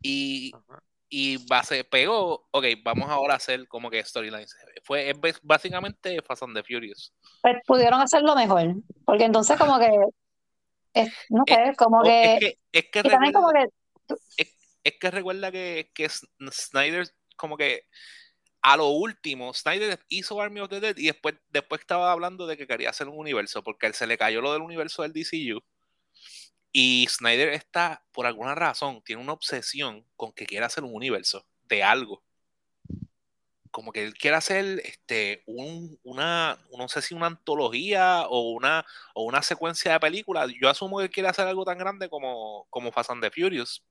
y, 0.00 0.52
Ajá. 0.54 0.80
Y 1.12 1.44
base, 1.46 1.82
pegó, 1.82 2.48
ok, 2.52 2.64
vamos 2.84 3.10
ahora 3.10 3.34
a 3.34 3.36
hacer 3.38 3.66
como 3.66 3.90
que 3.90 4.02
storylines. 4.02 4.54
Fue 4.84 5.10
es 5.10 5.40
básicamente 5.42 6.22
Fast 6.22 6.44
and 6.44 6.56
the 6.56 6.62
Furious. 6.62 7.12
Pues 7.42 7.56
pudieron 7.66 8.00
hacerlo 8.00 8.34
mejor. 8.36 8.76
Porque 9.04 9.24
entonces 9.24 9.58
como 9.58 9.78
que, 9.80 9.90
es- 10.94 11.12
no 11.28 11.42
sé, 11.46 11.74
como 11.76 11.98
O- 12.00 12.04
que, 12.04 12.22
es 12.24 12.38
que, 12.40 12.58
es 12.72 12.84
que 12.92 13.02
también 13.02 13.32
como 13.32 13.50
es 14.82 14.94
que 14.98 15.10
recuerda 15.10 15.52
que, 15.52 15.90
que 15.92 16.08
Snyder 16.08 17.06
como 17.36 17.56
que 17.56 17.82
a 18.62 18.76
lo 18.76 18.88
último, 18.88 19.52
Snyder 19.52 19.98
hizo 20.08 20.40
Army 20.40 20.60
of 20.60 20.68
the 20.68 20.80
Dead 20.80 20.96
y 20.96 21.06
después, 21.06 21.34
después 21.48 21.80
estaba 21.80 22.12
hablando 22.12 22.46
de 22.46 22.56
que 22.56 22.66
quería 22.66 22.90
hacer 22.90 23.08
un 23.08 23.18
universo, 23.18 23.62
porque 23.62 23.86
él 23.86 23.94
se 23.94 24.06
le 24.06 24.16
cayó 24.18 24.40
lo 24.40 24.52
del 24.52 24.62
universo 24.62 25.02
del 25.02 25.12
DCU. 25.12 25.60
Y 26.72 27.06
Snyder 27.08 27.48
está, 27.50 28.04
por 28.12 28.26
alguna 28.26 28.54
razón, 28.54 29.02
tiene 29.02 29.22
una 29.22 29.32
obsesión 29.32 30.04
con 30.16 30.32
que 30.32 30.46
quiere 30.46 30.64
hacer 30.64 30.84
un 30.84 30.94
universo 30.94 31.44
de 31.68 31.82
algo. 31.82 32.22
Como 33.72 33.92
que 33.92 34.04
él 34.04 34.14
quiere 34.14 34.36
hacer 34.36 34.80
este, 34.84 35.42
un, 35.46 35.98
una, 36.02 36.58
no 36.76 36.88
sé 36.88 37.02
si 37.02 37.14
una 37.14 37.26
antología 37.26 38.26
o 38.28 38.50
una, 38.50 38.84
o 39.14 39.24
una 39.24 39.42
secuencia 39.42 39.92
de 39.92 40.00
películas. 40.00 40.50
Yo 40.60 40.68
asumo 40.68 40.98
que 40.98 41.10
quiere 41.10 41.28
hacer 41.28 41.46
algo 41.46 41.64
tan 41.64 41.78
grande 41.78 42.08
como, 42.08 42.66
como 42.70 42.92
Fast 42.92 43.10
and 43.10 43.22
the 43.22 43.30
Furious 43.30 43.84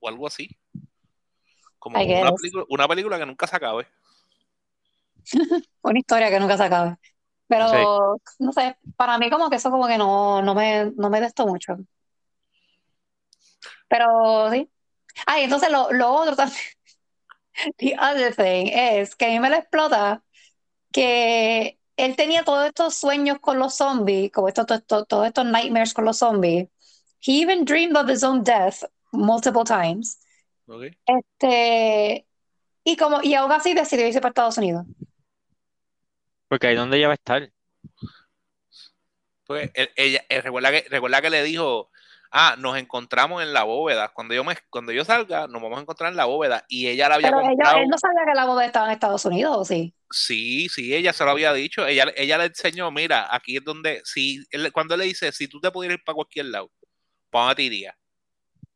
o 0.00 0.08
algo 0.08 0.26
así. 0.26 0.58
Como 1.78 1.98
una 1.98 2.32
película, 2.32 2.64
una 2.68 2.88
película 2.88 3.18
que 3.18 3.26
nunca 3.26 3.46
se 3.46 3.56
acabe. 3.56 3.86
una 5.82 5.98
historia 5.98 6.30
que 6.30 6.40
nunca 6.40 6.56
se 6.56 6.64
acabe. 6.64 6.96
Pero, 7.46 8.20
no 8.38 8.52
sé, 8.52 8.76
para 8.96 9.16
mí 9.18 9.30
como 9.30 9.48
que 9.48 9.56
eso 9.56 9.70
como 9.70 9.86
que 9.86 9.96
no, 9.96 10.42
no 10.42 10.54
me, 10.54 10.92
no 10.96 11.08
me 11.08 11.20
destó 11.20 11.46
mucho. 11.46 11.78
Pero 13.88 14.50
sí. 14.50 14.70
Ah, 15.26 15.40
y 15.40 15.44
entonces 15.44 15.70
lo, 15.70 15.90
lo 15.92 16.10
otro 16.12 16.36
también, 16.36 16.60
the 17.78 17.96
other 17.98 18.34
thing 18.34 18.70
es 18.72 19.14
que 19.16 19.26
a 19.26 19.28
mí 19.28 19.40
me 19.40 19.50
lo 19.50 19.56
explota 19.56 20.22
que 20.92 21.78
él 21.96 22.16
tenía 22.16 22.44
todos 22.44 22.66
estos 22.66 22.94
sueños 22.94 23.38
con 23.40 23.58
los 23.58 23.74
zombies, 23.76 24.30
como 24.32 24.48
estos, 24.48 24.66
todos 24.66 24.80
estos, 24.82 25.08
todos 25.08 25.26
estos 25.26 25.44
nightmares 25.46 25.94
con 25.94 26.04
los 26.04 26.18
zombies. 26.18 26.68
He 27.20 27.42
even 27.42 27.64
dreamed 27.64 27.96
of 27.96 28.08
his 28.08 28.22
own 28.22 28.44
death 28.44 28.84
multiple 29.12 29.64
times. 29.64 30.20
Este, 31.06 32.26
y 32.84 32.96
como, 32.96 33.20
y 33.22 33.34
aún 33.34 33.50
así 33.52 33.74
decidió 33.74 34.06
irse 34.06 34.20
para 34.20 34.30
Estados 34.30 34.58
Unidos. 34.58 34.86
Porque 36.48 36.68
ahí 36.68 36.76
donde 36.76 36.96
ella 36.98 37.08
va 37.08 37.14
a 37.14 37.16
estar. 37.16 37.50
Porque 39.46 39.70
él- 39.74 39.90
ella, 39.96 40.24
él 40.28 40.42
recuerda, 40.42 40.70
que, 40.70 40.86
recuerda 40.88 41.22
que 41.22 41.30
le 41.30 41.42
dijo, 41.42 41.90
ah, 42.30 42.56
nos 42.58 42.76
encontramos 42.76 43.42
en 43.42 43.52
la 43.52 43.64
bóveda. 43.64 44.08
Cuando 44.12 44.34
yo, 44.34 44.44
me, 44.44 44.56
cuando 44.70 44.92
yo 44.92 45.04
salga, 45.04 45.46
nos 45.48 45.62
vamos 45.62 45.78
a 45.78 45.82
encontrar 45.82 46.10
en 46.10 46.16
la 46.16 46.24
bóveda. 46.26 46.64
Y 46.68 46.88
ella 46.88 47.08
la 47.08 47.16
había 47.16 47.28
Pero 47.28 47.40
ella, 47.40 47.50
comprado. 47.50 47.78
él 47.82 47.88
no 47.88 47.98
sabía 47.98 48.24
que 48.26 48.34
la 48.34 48.44
boda 48.46 48.64
estaba 48.64 48.86
en 48.86 48.92
Estados 48.92 49.24
Unidos, 49.24 49.56
¿o 49.56 49.64
sí? 49.64 49.94
Sí, 50.10 50.68
sí, 50.70 50.94
ella 50.94 51.12
se 51.12 51.24
lo 51.24 51.30
había 51.30 51.52
dicho. 51.52 51.86
Ella, 51.86 52.06
ella 52.16 52.38
le 52.38 52.44
enseñó, 52.46 52.90
mira, 52.90 53.28
aquí 53.34 53.56
es 53.58 53.64
donde, 53.64 54.00
si, 54.04 54.44
él- 54.50 54.72
cuando 54.72 54.94
él 54.94 55.00
le 55.00 55.06
dice, 55.06 55.32
si 55.32 55.48
tú 55.48 55.60
te 55.60 55.70
pudieras 55.70 55.98
ir 55.98 56.04
para 56.04 56.14
cualquier 56.14 56.46
lado, 56.46 56.70
¿para 57.30 57.46
dónde 57.46 57.56
te 57.56 57.62
irías? 57.64 57.94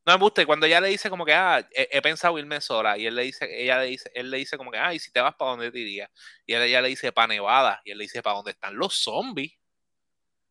No 0.07 0.15
me 0.15 0.21
gusta, 0.25 0.45
cuando 0.47 0.67
ella 0.67 0.81
le 0.81 0.89
dice 0.89 1.11
como 1.11 1.25
que, 1.25 1.35
ah, 1.35 1.67
he, 1.73 1.89
he 1.93 2.03
pensado 2.03 2.39
irme 2.39 2.61
sola, 2.61 2.99
y 2.99 3.07
él 3.07 3.15
le 3.15 3.23
dice, 3.25 3.47
ella 3.63 3.79
le 3.81 3.87
dice, 3.87 4.11
él 4.15 4.31
le 4.31 4.39
dice 4.39 4.57
como 4.59 4.71
que, 4.73 4.79
ah, 4.79 4.95
y 4.95 4.99
si 4.99 5.13
te 5.13 5.21
vas, 5.21 5.35
¿para 5.37 5.53
dónde 5.53 5.71
te 5.73 5.79
irías? 5.79 6.11
Y 6.47 6.55
él- 6.55 6.63
ella 6.63 6.83
le 6.83 6.89
dice, 6.89 7.13
para 7.13 7.29
Nevada, 7.29 7.81
y 7.85 7.93
él 7.93 7.99
le 7.99 8.05
dice, 8.05 8.23
¿para 8.23 8.37
dónde 8.37 8.53
están 8.53 8.77
los 8.77 8.95
zombies? 8.97 9.53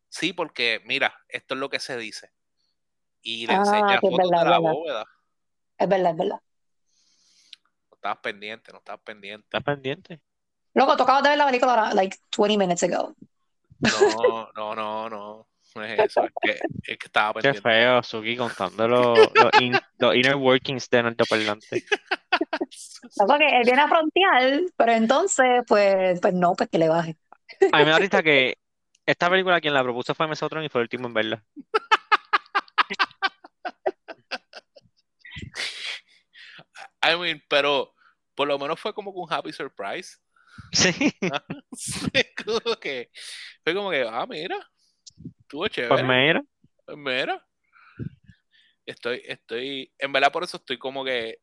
Sí, 0.08 0.32
porque, 0.32 0.80
mira, 0.84 1.14
esto 1.28 1.54
es 1.54 1.60
lo 1.60 1.68
que 1.70 1.80
se 1.80 1.96
dice. 1.96 2.30
Y 3.22 3.46
le 3.46 3.54
Ah, 3.54 3.54
enseña 3.54 4.02
fotos 4.02 4.30
verdad, 4.30 4.44
de 4.44 4.50
la 4.50 4.58
verdad. 4.58 4.72
bóveda. 4.74 5.04
Es 5.78 5.88
verdad, 5.88 6.12
es 6.12 6.16
verdad. 6.16 6.40
No 7.90 7.94
estabas 7.94 8.18
pendiente, 8.18 8.72
no 8.72 8.78
estabas 8.78 9.02
pendiente. 9.02 9.44
¿Estás 9.46 9.62
pendiente? 9.62 10.20
Loco, 10.74 10.96
tú 10.96 11.02
acabas 11.02 11.22
de 11.22 11.28
ver 11.30 11.38
la 11.38 11.46
película 11.46 11.72
ahora, 11.74 11.94
like 11.94 12.16
20 12.36 12.56
minutes 12.56 12.82
ago. 12.82 13.14
No, 13.90 14.48
no, 14.56 14.74
no, 14.74 15.08
no. 15.10 15.48
No 15.74 15.84
es 15.84 16.10
eso, 16.10 16.24
es 16.26 16.32
que, 16.40 16.50
es 16.86 16.98
que 16.98 17.06
estaba 17.06 17.34
Qué 17.40 17.42
pendiente. 17.42 17.70
feo, 17.70 18.02
Suki, 18.02 18.36
contando 18.36 18.86
los, 18.88 19.32
los, 19.34 19.50
in- 19.56 19.80
los 19.98 20.14
inner 20.14 20.36
workings 20.36 20.88
de 20.90 21.02
nuestro 21.02 21.26
parlante. 21.26 21.82
No, 23.16 23.26
porque 23.26 23.46
él 23.58 23.64
viene 23.64 23.82
a 23.82 23.88
frontear, 23.88 24.60
pero 24.76 24.92
entonces, 24.92 25.62
pues, 25.66 26.20
pues 26.20 26.34
no, 26.34 26.54
pues 26.54 26.68
que 26.70 26.78
le 26.78 26.88
baje. 26.88 27.16
A 27.72 27.78
mí 27.78 27.84
me 27.84 27.90
da 27.90 27.98
risa 27.98 28.22
que 28.22 28.58
esta 29.06 29.28
película 29.30 29.60
quien 29.60 29.74
la 29.74 29.82
propuso 29.82 30.14
fue 30.14 30.28
Mesotron 30.28 30.64
y 30.64 30.68
fue 30.68 30.80
el 30.80 30.84
último 30.84 31.08
en 31.08 31.14
verla. 31.14 31.44
I 37.02 37.16
mean, 37.16 37.42
pero 37.48 37.94
por 38.34 38.48
lo 38.48 38.58
menos 38.58 38.80
fue 38.80 38.94
como 38.94 39.10
un 39.10 39.32
happy 39.32 39.52
surprise. 39.52 40.18
Sí, 40.72 40.92
Fue 42.12 42.34
como 42.44 42.76
que, 42.76 43.10
fue 43.64 43.74
como 43.74 43.90
que, 43.90 44.06
ah, 44.08 44.26
mira, 44.28 44.56
estuvo 45.40 45.62
pues 45.62 45.72
chévere. 45.72 46.02
mira. 46.02 46.44
Pues 46.84 46.98
mira. 46.98 47.46
Estoy, 48.84 49.22
estoy, 49.24 49.92
en 49.98 50.12
verdad 50.12 50.32
por 50.32 50.42
eso 50.44 50.56
estoy 50.56 50.76
como 50.78 51.04
que, 51.04 51.40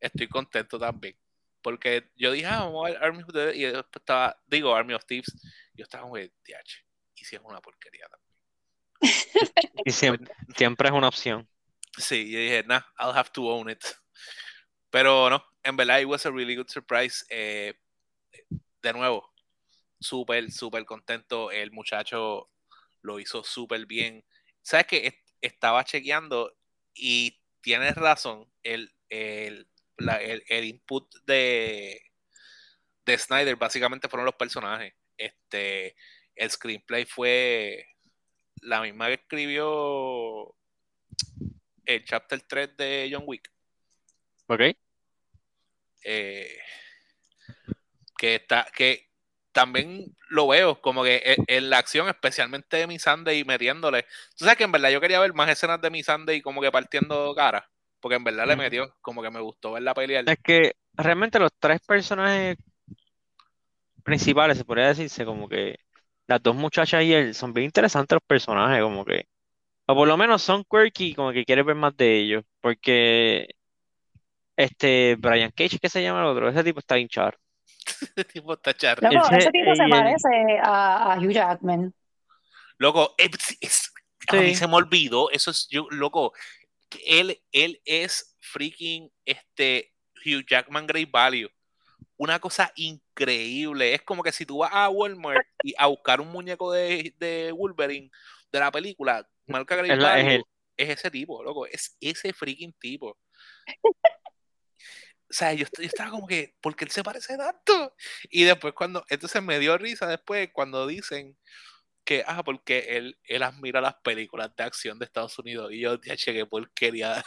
estoy 0.00 0.28
contento 0.28 0.78
también. 0.78 1.18
Porque 1.60 2.10
yo 2.16 2.32
dije, 2.32 2.46
ah, 2.46 2.60
vamos 2.64 2.86
a 2.86 2.90
ver 2.90 3.02
Army 3.02 3.22
of 3.22 3.32
the 3.32 3.38
Dead", 3.38 3.54
y 3.54 3.62
después 3.64 3.86
estaba, 3.96 4.40
digo, 4.46 4.74
Army 4.74 4.94
of 4.94 5.04
Thieves, 5.04 5.34
y 5.74 5.78
yo 5.78 5.82
estaba 5.84 6.02
como 6.04 6.14
que, 6.14 6.32
"Diache, 6.44 6.84
y 7.14 7.24
si 7.24 7.36
es 7.36 7.42
una 7.44 7.60
porquería 7.60 8.06
también. 8.08 8.27
Y 9.84 9.90
siempre, 9.92 10.32
siempre 10.56 10.88
es 10.88 10.94
una 10.94 11.08
opción. 11.08 11.48
Sí, 11.98 12.30
yo 12.30 12.38
dije, 12.38 12.62
nah, 12.64 12.80
I'll 12.98 13.16
have 13.16 13.30
to 13.32 13.42
own 13.48 13.70
it. 13.70 13.82
Pero 14.90 15.28
no, 15.30 15.42
en 15.62 15.76
verdad, 15.76 16.00
it 16.00 16.06
was 16.06 16.26
a 16.26 16.30
really 16.30 16.54
good 16.56 16.68
surprise. 16.70 17.24
Eh, 17.30 17.74
de 18.82 18.92
nuevo, 18.92 19.32
súper, 20.00 20.50
súper 20.52 20.84
contento. 20.86 21.50
El 21.50 21.72
muchacho 21.72 22.50
lo 23.02 23.20
hizo 23.20 23.44
súper 23.44 23.86
bien. 23.86 24.24
¿Sabes 24.62 24.86
qué? 24.86 25.20
Estaba 25.40 25.84
chequeando 25.84 26.54
y 26.94 27.40
tienes 27.60 27.96
razón. 27.96 28.50
El, 28.62 28.92
el, 29.08 29.68
la- 29.98 30.22
el, 30.22 30.44
el 30.48 30.64
input 30.66 31.12
de, 31.26 32.02
de 33.04 33.18
Snyder 33.18 33.56
básicamente 33.56 34.08
fueron 34.08 34.26
los 34.26 34.34
personajes. 34.34 34.94
Este, 35.16 35.96
el 36.36 36.50
screenplay 36.50 37.04
fue 37.06 37.86
la 38.62 38.80
misma 38.80 39.06
que 39.08 39.14
escribió 39.14 40.54
el 41.84 42.04
chapter 42.04 42.40
3 42.40 42.76
de 42.76 43.10
John 43.12 43.24
Wick. 43.26 43.50
¿Ok? 44.46 44.60
eh, 46.04 46.58
que 48.16 48.36
está 48.36 48.66
que 48.74 49.08
también 49.52 50.16
lo 50.30 50.48
veo 50.48 50.80
como 50.80 51.02
que 51.02 51.22
en, 51.24 51.44
en 51.46 51.70
la 51.70 51.78
acción 51.78 52.08
especialmente 52.08 52.76
de 52.76 52.86
mi 52.86 52.98
Sunday 52.98 53.44
metiéndole 53.44 54.04
tú 54.36 54.44
sabes 54.44 54.56
que 54.56 54.64
en 54.64 54.72
verdad 54.72 54.90
yo 54.90 55.00
quería 55.00 55.20
ver 55.20 55.34
más 55.34 55.50
escenas 55.50 55.80
de 55.80 55.90
mi 55.90 56.02
Sunday 56.02 56.40
como 56.40 56.60
que 56.60 56.70
partiendo 56.70 57.34
cara 57.34 57.68
Porque 58.00 58.16
en 58.16 58.24
verdad 58.24 58.46
le 58.46 58.56
metió, 58.56 58.94
como 59.00 59.22
que 59.22 59.30
me 59.30 59.40
gustó 59.40 59.72
ver 59.72 59.82
la 59.82 59.94
pelea. 59.94 60.22
Es 60.26 60.38
que 60.42 60.76
realmente 60.94 61.38
los 61.38 61.50
tres 61.58 61.80
personajes 61.80 62.56
principales, 64.04 64.56
se 64.56 64.64
podría 64.64 64.88
decirse, 64.88 65.24
como 65.24 65.48
que 65.48 65.80
las 66.28 66.40
dos 66.42 66.54
muchachas 66.54 67.02
y 67.02 67.12
él, 67.12 67.34
son 67.34 67.52
bien 67.52 67.64
interesantes 67.64 68.14
los 68.14 68.22
personajes, 68.24 68.80
como 68.82 69.04
que, 69.04 69.26
o 69.86 69.94
por 69.96 70.06
lo 70.06 70.16
menos 70.16 70.42
son 70.42 70.62
quirky, 70.64 71.14
como 71.14 71.32
que 71.32 71.44
quieres 71.44 71.64
ver 71.64 71.74
más 71.74 71.96
de 71.96 72.18
ellos, 72.18 72.44
porque 72.60 73.48
este 74.56 75.16
Brian 75.18 75.50
Cage, 75.50 75.78
que 75.78 75.88
se 75.88 76.02
llama 76.02 76.20
el 76.20 76.26
otro, 76.26 76.48
ese 76.48 76.62
tipo 76.64 76.80
está 76.80 76.94
bien 76.96 77.08
charro. 77.08 77.38
Ese 78.16 78.24
tipo 78.24 78.52
está 78.52 78.74
charro. 78.74 79.08
Loco, 79.10 79.26
Ese- 79.28 79.38
ese 79.38 79.50
tipo 79.50 79.74
se 79.74 79.84
el- 79.84 79.90
parece 79.90 80.58
a, 80.62 81.12
a 81.14 81.18
Hugh 81.18 81.30
Jackman. 81.32 81.94
Loco, 82.76 83.14
es- 83.16 83.56
es- 83.60 83.92
a 84.28 84.36
mí 84.36 84.48
Sí. 84.50 84.54
se 84.56 84.68
me 84.68 84.74
olvidó, 84.74 85.30
eso 85.30 85.50
es, 85.50 85.66
yo, 85.70 85.86
loco, 85.90 86.32
él, 87.06 87.40
él 87.52 87.80
es 87.86 88.36
freaking 88.40 89.10
este 89.24 89.92
Hugh 90.24 90.44
Jackman 90.46 90.86
Great 90.86 91.10
Value. 91.10 91.48
Una 92.18 92.38
cosa 92.40 92.72
increíble. 92.76 93.94
Es 93.94 94.02
como 94.02 94.22
que 94.22 94.32
si 94.32 94.44
tú 94.44 94.58
vas 94.58 94.70
a 94.72 94.88
Walmart 94.90 95.46
y 95.62 95.74
a 95.78 95.86
buscar 95.86 96.20
un 96.20 96.28
muñeco 96.28 96.72
de, 96.72 97.14
de 97.18 97.52
Wolverine 97.52 98.10
de 98.52 98.58
la 98.58 98.70
película, 98.70 99.26
marca 99.46 99.76
Es 99.80 99.98
la- 100.02 100.20
es 100.76 100.90
ese 100.90 101.10
tipo, 101.10 101.42
loco, 101.42 101.66
es 101.66 101.96
ese 102.00 102.32
freaking 102.32 102.72
tipo. 102.74 103.16
O 105.30 105.34
sea, 105.34 105.52
yo, 105.52 105.66
yo 105.76 105.84
estaba 105.84 106.10
como 106.10 106.26
que, 106.26 106.54
¿por 106.60 106.74
qué 106.74 106.84
él 106.84 106.90
se 106.90 107.02
parece 107.02 107.36
tanto? 107.36 107.94
Y 108.30 108.44
después 108.44 108.72
cuando, 108.74 109.04
entonces 109.08 109.42
me 109.42 109.58
dio 109.58 109.76
risa 109.76 110.06
después 110.06 110.48
cuando 110.52 110.86
dicen 110.86 111.36
que, 112.04 112.24
ah, 112.26 112.42
porque 112.42 112.96
él, 112.96 113.18
él 113.24 113.42
admira 113.42 113.82
las 113.82 113.96
películas 113.96 114.50
de 114.56 114.64
acción 114.64 114.98
de 114.98 115.04
Estados 115.04 115.38
Unidos. 115.38 115.70
Y 115.72 115.80
yo, 115.80 116.00
ya 116.00 116.16
qué 116.16 116.46
porquería. 116.46 117.22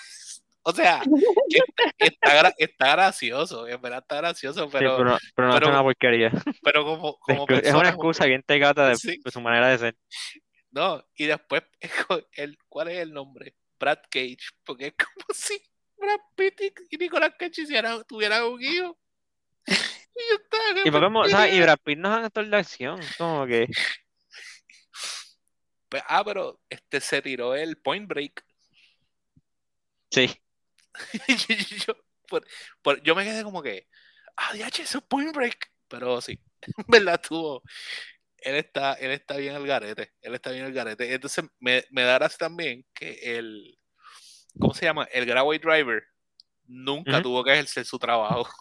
O 0.64 0.72
sea, 0.74 1.02
está, 1.50 1.84
está 1.98 2.42
gra- 2.44 2.56
está 2.58 2.92
gracioso, 2.92 3.68
en 3.68 3.82
verdad 3.82 4.00
está 4.02 4.18
gracioso, 4.18 4.66
Sí, 4.66 4.70
pero, 4.72 4.96
pero, 4.98 5.10
no 5.10 5.18
pero- 5.36 5.58
es 5.58 5.68
una 5.70 5.82
porquería. 5.82 6.32
pero 6.62 6.86
como, 6.86 7.18
como 7.20 7.48
Es 7.50 7.74
una 7.74 7.90
excusa 7.90 8.26
bien 8.26 8.44
tecata 8.44 8.90
de, 8.90 8.96
Sí. 8.96 9.18
de 9.24 9.32
su 9.32 9.42
manera 9.42 9.70
de 9.70 9.78
ser. 9.80 9.98
No, 10.70 11.04
y 11.16 11.26
después, 11.26 11.64
el, 12.34 12.58
¿cuál 12.70 12.90
es 12.90 13.00
el 13.00 13.12
nombre? 13.12 13.56
Brad 13.80 14.00
Cage, 14.12 14.38
porque 14.64 14.88
es 14.88 14.94
como 14.94 15.26
si 15.34 15.60
Brad 15.98 16.20
Pitt 16.36 16.62
y- 16.92 16.98
Nicolas 16.98 17.34
Cage 17.40 17.62
hicieran, 17.64 18.04
tuvieran 18.08 18.44
un 18.44 18.62
hijo. 18.62 18.98
Y 19.66 19.74
yo 20.30 20.36
estaba 20.44 20.64
Y 20.86 20.92
como. 20.92 21.28
¿sabes? 21.28 21.54
Y 21.56 21.62
Brad 21.62 21.80
Pitt 21.84 21.98
no 21.98 22.12
es 22.14 22.20
un 22.20 22.26
actor 22.26 22.48
de 22.48 22.58
acción, 22.58 23.00
como 23.18 23.48
que, 23.48 23.68
Pues, 25.90 26.04
ah, 26.08 26.24
pero 26.24 26.60
este 26.70 27.02
se 27.02 27.22
tiró 27.22 27.56
el 27.56 27.78
Point 27.78 28.08
Break. 28.08 28.46
sí. 30.12 30.30
yo, 31.28 31.36
yo- 31.56 31.76
yo- 31.88 31.96
por- 32.28 32.46
por- 32.82 33.02
yo 33.04 33.16
me 33.16 33.24
quedé 33.24 33.44
como 33.44 33.62
que, 33.62 33.88
ah, 34.38 34.54
DH, 34.54 34.82
eso 34.84 34.98
es 35.00 35.04
Point 35.06 35.36
Break. 35.36 35.72
Pero 35.88 36.22
sí, 36.22 36.40
en 36.62 36.74
verdad 36.88 37.22
tuvo. 37.22 37.62
Él 38.38 38.56
está, 38.56 38.94
él 38.94 39.12
está 39.12 39.38
bien 39.38 39.56
al 39.56 39.68
garete. 39.68 40.14
Él 40.22 40.34
está 40.34 40.50
bien 40.52 40.66
al 40.66 40.74
garete. 40.74 41.14
Entonces 41.14 41.46
me, 41.60 41.86
me 41.92 42.04
da 42.04 42.16
gracia 42.16 42.38
también 42.40 42.86
que 42.94 43.38
el. 43.38 43.78
¿Cómo 44.60 44.74
se 44.74 44.86
llama? 44.86 45.04
El 45.12 45.26
Gravity 45.26 45.66
Driver 45.66 46.04
nunca 46.66 47.22
tuvo 47.22 47.44
que 47.44 47.54
ejercer 47.54 47.86
su 47.86 47.98
trabajo. 48.00 48.48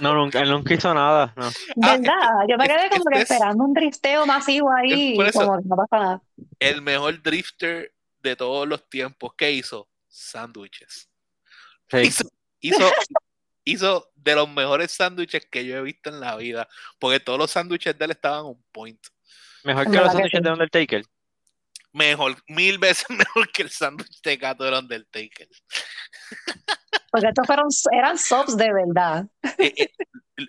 No, 0.00 0.14
nunca, 0.14 0.40
él 0.40 0.50
nunca 0.50 0.72
hizo 0.74 0.92
nada, 0.94 1.32
no. 1.36 1.46
Ah, 1.82 1.96
¿Verdad? 1.96 2.16
Yo 2.48 2.56
me 2.56 2.66
quedé 2.66 2.88
como 2.90 3.04
que 3.04 3.20
este 3.20 3.22
es- 3.22 3.30
esperando 3.30 3.62
un 3.64 3.74
drifteo 3.74 4.26
masivo 4.26 4.72
ahí 4.72 5.16
eso. 5.20 5.40
como 5.40 5.58
que 5.62 5.68
no 5.68 5.76
pasa 5.76 5.98
nada. 6.02 6.22
El 6.58 6.82
mejor 6.82 7.22
drifter 7.22 7.92
de 8.20 8.34
todos 8.34 8.66
los 8.66 8.88
tiempos. 8.88 9.32
¿Qué 9.36 9.52
hizo? 9.52 9.88
Sándwiches. 10.08 11.08
Sí. 11.92 11.98
hizo, 12.06 12.24
hizo, 12.60 12.92
hizo 13.64 14.12
de 14.14 14.34
los 14.34 14.48
mejores 14.48 14.90
sándwiches 14.92 15.46
que 15.46 15.64
yo 15.64 15.76
he 15.76 15.82
visto 15.82 16.10
en 16.10 16.20
la 16.20 16.36
vida. 16.36 16.68
Porque 16.98 17.20
todos 17.20 17.38
los 17.38 17.50
sándwiches 17.50 17.96
de 17.96 18.04
él 18.04 18.10
estaban 18.12 18.46
on 18.46 18.64
point. 18.72 19.00
Mejor 19.64 19.90
que 19.90 19.96
los 19.98 20.12
sándwiches 20.12 20.42
de 20.42 20.50
Undertaker. 20.50 21.04
Mejor, 21.92 22.36
mil 22.48 22.78
veces 22.78 23.04
mejor 23.10 23.50
que 23.52 23.62
el 23.62 23.70
sándwich 23.70 24.22
de 24.22 24.36
gato 24.36 24.64
del 24.64 24.74
Undertaker. 24.74 25.48
Porque 27.10 27.28
estos 27.28 27.46
fueron, 27.46 27.68
eran 27.92 28.18
subs 28.18 28.56
de 28.56 28.72
verdad. 28.72 29.26
Eh, 29.58 29.74
eh, 29.76 29.92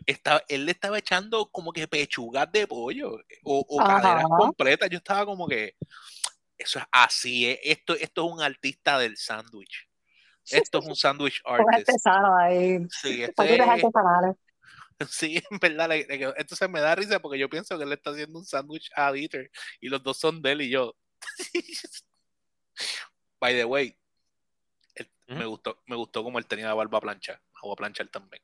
estaba, 0.06 0.42
él 0.48 0.66
le 0.66 0.72
estaba 0.72 0.98
echando 0.98 1.50
como 1.52 1.74
que 1.74 1.88
pechugas 1.88 2.50
de 2.52 2.66
pollo 2.66 3.20
o, 3.44 3.66
o 3.68 3.78
caderas 3.84 4.24
completas. 4.38 4.90
Yo 4.90 4.98
estaba 4.98 5.26
como 5.26 5.46
que, 5.46 5.76
eso 6.58 6.80
es 6.80 6.86
así, 6.92 7.48
eh, 7.48 7.60
esto, 7.64 7.96
esto 7.96 8.26
es 8.26 8.32
un 8.32 8.42
artista 8.42 8.98
del 8.98 9.18
sándwich. 9.18 9.90
Esto 10.52 10.80
es 10.80 10.86
un 10.86 10.96
sándwich 10.96 11.42
Con 11.44 11.74
artist. 11.74 12.06
ahí. 12.40 12.80
Sí, 12.90 13.24
esto 13.24 13.34
Paquitos 13.44 13.66
es- 13.68 13.72
artesanales. 13.72 14.36
Sí, 15.10 15.42
en 15.50 15.58
verdad, 15.60 15.90
entonces 16.38 16.70
me 16.70 16.80
da 16.80 16.96
risa 16.96 17.20
porque 17.20 17.38
yo 17.40 17.50
pienso 17.50 17.78
que 17.78 17.84
él 17.84 17.92
está 17.92 18.12
haciendo 18.12 18.40
un 18.40 18.46
sándwich 18.46 18.90
a 18.96 19.12
Dieter 19.12 19.52
y 19.82 19.90
los 19.90 20.02
dos 20.04 20.18
son 20.18 20.42
de 20.42 20.52
él 20.54 20.62
y 20.62 20.70
yo. 20.70 20.96
By 23.42 23.54
the 23.56 23.66
way, 23.66 23.98
él- 24.96 25.12
me 25.28 25.46
gustó, 25.46 25.82
me 25.88 25.96
gustó 25.96 26.24
como 26.24 26.38
él 26.40 26.46
tenía 26.46 26.68
la 26.68 26.74
barba 26.76 27.02
plancha, 27.02 27.42
agua 27.62 27.76
planchar 27.76 28.08
también. 28.10 28.42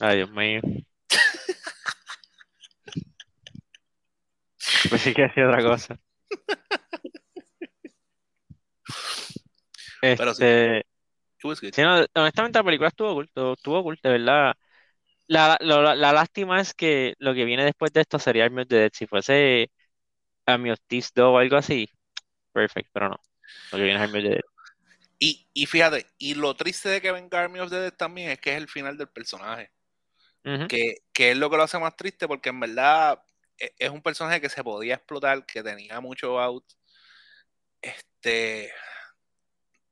Ay, 0.00 0.16
Dios 0.18 0.30
mío. 0.32 0.60
Pues 4.90 5.00
sí 5.02 5.14
que 5.14 5.24
hacía 5.24 5.48
otra 5.48 5.62
cosa. 5.62 5.98
Pero 10.00 10.34
sí. 10.34 10.44
It 11.42 11.46
was 11.46 11.60
good. 11.60 11.72
sí, 11.72 11.82
no, 11.82 12.04
honestamente 12.14 12.58
la 12.58 12.64
película 12.64 12.88
estuvo 12.88 13.14
cool, 13.14 13.24
estuvo, 13.26 13.52
estuvo 13.54 13.82
cool, 13.82 13.98
de 14.02 14.10
verdad. 14.10 14.54
La, 15.28 15.58
la, 15.60 15.94
la 15.96 16.12
lástima 16.14 16.60
es 16.60 16.74
que 16.74 17.14
lo 17.18 17.34
que 17.34 17.44
viene 17.46 17.64
después 17.64 17.92
de 17.92 18.02
esto 18.02 18.18
sería 18.18 18.44
Army 18.46 18.62
of 18.62 18.68
the 18.68 18.76
Dead. 18.76 18.90
Si 18.94 19.06
fuese 19.06 19.70
Army 20.46 20.72
of 20.72 20.78
Thieves 20.88 21.12
2 21.14 21.26
o 21.34 21.38
algo 21.38 21.56
así, 21.58 21.88
perfecto, 22.52 22.90
pero 22.94 23.10
no. 23.10 23.16
Lo 23.72 23.78
que 23.78 23.84
viene 23.84 23.98
es 24.00 24.04
Army 24.04 24.18
of 24.20 24.24
the 24.24 24.30
Dead. 24.30 24.40
Y, 25.18 25.48
y 25.52 25.66
fíjate, 25.66 26.06
y 26.18 26.34
lo 26.34 26.54
triste 26.56 26.88
de 26.88 27.00
que 27.00 27.12
venga 27.12 27.40
Army 27.42 27.60
of 27.60 27.70
the 27.70 27.76
Dead 27.76 27.92
también 27.94 28.30
es 28.30 28.40
que 28.40 28.50
es 28.52 28.56
el 28.56 28.68
final 28.68 28.96
del 28.96 29.08
personaje. 29.08 29.70
Que, 30.66 30.96
que 31.12 31.32
es 31.32 31.36
lo 31.38 31.50
que 31.50 31.56
lo 31.56 31.64
hace 31.64 31.78
más 31.78 31.96
triste 31.96 32.28
porque 32.28 32.50
en 32.50 32.60
verdad 32.60 33.22
e- 33.58 33.74
es 33.78 33.90
un 33.90 34.02
personaje 34.02 34.40
que 34.40 34.48
se 34.50 34.64
podía 34.64 34.94
explotar, 34.96 35.46
que 35.46 35.62
tenía 35.62 36.00
mucho 36.00 36.40
out. 36.40 36.64
Este, 37.82 38.70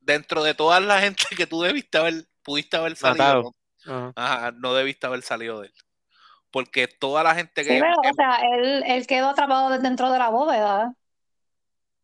dentro 0.08 0.42
de 0.42 0.54
toda 0.54 0.80
la 0.80 1.00
gente 1.00 1.24
que 1.36 1.46
tú 1.46 1.60
debiste 1.62 1.98
haber, 1.98 2.24
pudiste 2.42 2.76
haber 2.76 2.96
salido, 2.96 3.24
Matado. 3.24 3.54
no, 3.86 3.94
Ajá. 3.94 4.12
ajá, 4.16 4.52
no 4.52 4.74
debiste 4.74 5.06
haber 5.06 5.22
salido 5.22 5.60
de 5.60 5.68
él. 5.68 5.74
Porque 6.50 6.88
toda 6.88 7.22
la 7.22 7.34
gente 7.34 7.62
Sí, 7.62 7.68
que... 7.70 7.78
pero, 7.78 7.94
que- 8.02 8.08
o 8.08 8.14
sea, 8.14 8.36
él, 8.54 8.82
él 8.86 9.06
quedó 9.06 9.28
atrapado 9.28 9.78
dentro 9.78 10.10
de 10.10 10.18
la 10.18 10.30
bóveda 10.30 10.94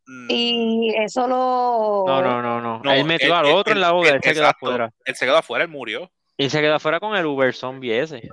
mm, 0.07 0.27
y 0.31 0.95
eso 0.99 1.27
lo... 1.27 2.05
No, 2.07 2.21
no, 2.23 2.43
no, 2.43 2.61
no. 2.61 2.81
no, 2.85 2.93
Él 2.93 3.05
metió 3.07 3.35
al 3.35 3.47
él- 3.47 3.53
otro 3.55 3.73
él- 3.73 3.79
en 3.79 3.81
la 3.81 3.91
boda, 3.93 4.09
él- 4.11 4.15
él 4.17 4.21
se 4.23 4.33
quedó 4.35 4.43
exacto, 4.45 4.67
afuera. 4.67 4.91
Él 5.07 5.15
se 5.17 5.25
quedó 5.25 5.37
afuera, 5.39 5.65
él 5.65 5.71
murió. 5.71 6.11
Y 6.37 6.51
se 6.51 6.61
quedó 6.61 6.75
afuera 6.75 7.01
con 7.01 7.17
el 7.17 7.25
Uber 7.25 7.55
Zombie 7.55 7.99
ese. 7.99 8.29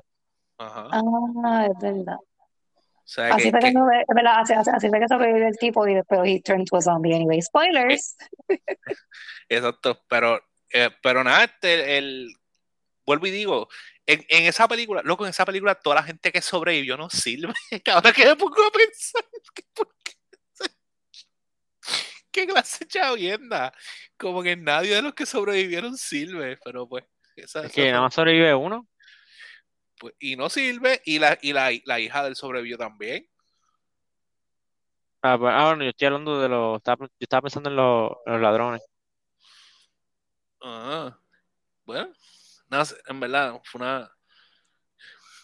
Ajá. 0.57 0.87
Ah, 0.91 1.67
es 1.71 1.77
verdad. 1.81 2.17
O 3.11 3.13
sea, 3.13 3.27
Así 3.35 3.43
que, 3.43 3.51
fue 3.51 3.59
que, 3.59 3.65
que- 3.67 3.73
no- 3.73 3.89
así, 4.37 4.53
así- 4.53 4.69
así 4.73 4.87
fue 4.87 4.99
que 5.01 5.07
sobrevivió 5.09 5.45
el 5.45 5.57
tipo 5.57 5.85
y 5.85 5.95
después 5.95 6.21
he 6.23 6.41
turned 6.41 6.65
to 6.65 6.77
a 6.77 6.81
zombie 6.81 7.13
anyway. 7.13 7.41
Spoilers. 7.41 8.15
Exacto, 9.49 10.01
pero, 10.07 10.41
eh, 10.71 10.89
pero 11.03 11.21
nada, 11.21 11.43
este, 11.43 11.97
el, 11.97 12.33
vuelvo 13.05 13.27
y 13.27 13.31
digo, 13.31 13.67
en, 14.05 14.23
en 14.29 14.45
esa 14.45 14.65
película, 14.69 15.01
loco, 15.03 15.25
en 15.25 15.31
esa 15.31 15.43
película 15.43 15.75
toda 15.75 15.97
la 15.97 16.03
gente 16.03 16.31
que 16.31 16.41
sobrevivió 16.41 16.95
no 16.95 17.09
sirve. 17.09 17.53
Ahora 17.93 18.13
que 18.13 18.25
me 18.25 18.35
pongo 18.37 18.63
a 18.65 18.71
pensar, 18.71 19.25
que 19.53 19.63
¿por 19.73 19.93
qué? 20.03 20.13
¿Qué 22.31 22.47
clase 22.47 22.85
de 22.85 22.87
chavienda? 22.87 23.73
Como 24.17 24.41
que 24.41 24.55
nadie 24.55 24.95
de 24.95 25.01
los 25.01 25.13
que 25.13 25.25
sobrevivieron 25.25 25.97
sirve, 25.97 26.57
pero 26.63 26.87
pues, 26.87 27.03
esa, 27.35 27.59
Es 27.59 27.65
esa 27.65 27.73
que 27.75 27.81
fue- 27.81 27.91
nada 27.91 28.03
más 28.03 28.13
sobrevive 28.13 28.55
uno. 28.55 28.87
Pues, 30.01 30.15
y 30.19 30.35
no 30.35 30.49
sirve, 30.49 30.99
y 31.05 31.19
la, 31.19 31.37
y 31.43 31.53
la, 31.53 31.69
la 31.85 31.99
hija 31.99 32.23
del 32.23 32.35
sobrevivió 32.35 32.75
también. 32.75 33.29
Ah, 35.21 35.37
pues, 35.37 35.53
ah, 35.55 35.65
bueno, 35.67 35.83
yo 35.83 35.91
estoy 35.91 36.07
hablando 36.07 36.41
de 36.41 36.49
los. 36.49 36.77
Estaba, 36.77 37.05
yo 37.05 37.11
estaba 37.19 37.43
pensando 37.43 37.69
en 37.69 37.75
los, 37.75 38.11
en 38.25 38.33
los 38.33 38.41
ladrones. 38.41 38.81
Ah, 40.63 41.15
bueno, 41.85 42.11
nada, 42.69 42.85
en 43.07 43.19
verdad, 43.19 43.61
fue 43.63 43.81
una, 43.81 44.11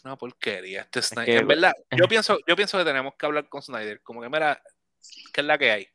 una 0.04 0.16
porquería 0.16 0.82
este 0.82 1.04
Snyder. 1.04 1.26
que- 1.26 1.38
en 1.38 1.48
verdad, 1.48 1.74
yo 1.92 2.08
pienso, 2.08 2.40
yo 2.48 2.56
pienso 2.56 2.78
que 2.80 2.86
tenemos 2.86 3.14
que 3.16 3.26
hablar 3.28 3.48
con 3.50 3.62
Snyder, 3.62 4.02
como 4.02 4.22
que 4.22 4.30
mira, 4.30 4.60
¿qué 5.32 5.42
es 5.42 5.48
la 5.48 5.58
que 5.60 5.72
hay? 5.72 5.88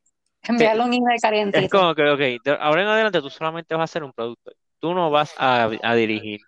Enviarle 0.43 0.83
un 0.85 0.93
email 0.95 1.17
Es 1.21 1.23
calientito. 1.23 1.69
como 1.71 1.95
que, 1.97 2.03
ok, 2.09 2.59
ahora 2.61 2.83
en 2.83 2.89
adelante 2.89 3.21
tú 3.21 3.31
solamente 3.31 3.75
vas 3.75 3.81
a 3.83 3.85
hacer 3.85 4.05
un 4.05 4.13
producto. 4.13 4.53
Tú 4.79 4.95
no 4.95 5.11
vas 5.11 5.35
a, 5.39 5.71
a 5.83 5.95
dirigir. 5.95 6.41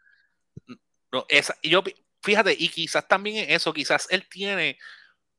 No, 1.13 1.25
esa, 1.29 1.55
y 1.63 1.71
yo, 1.71 1.83
fíjate, 2.25 2.57
y 2.59 2.69
quizás 2.71 3.07
también 3.09 3.45
en 3.45 3.51
eso, 3.51 3.73
quizás 3.73 4.07
él 4.11 4.29
tiene 4.29 4.79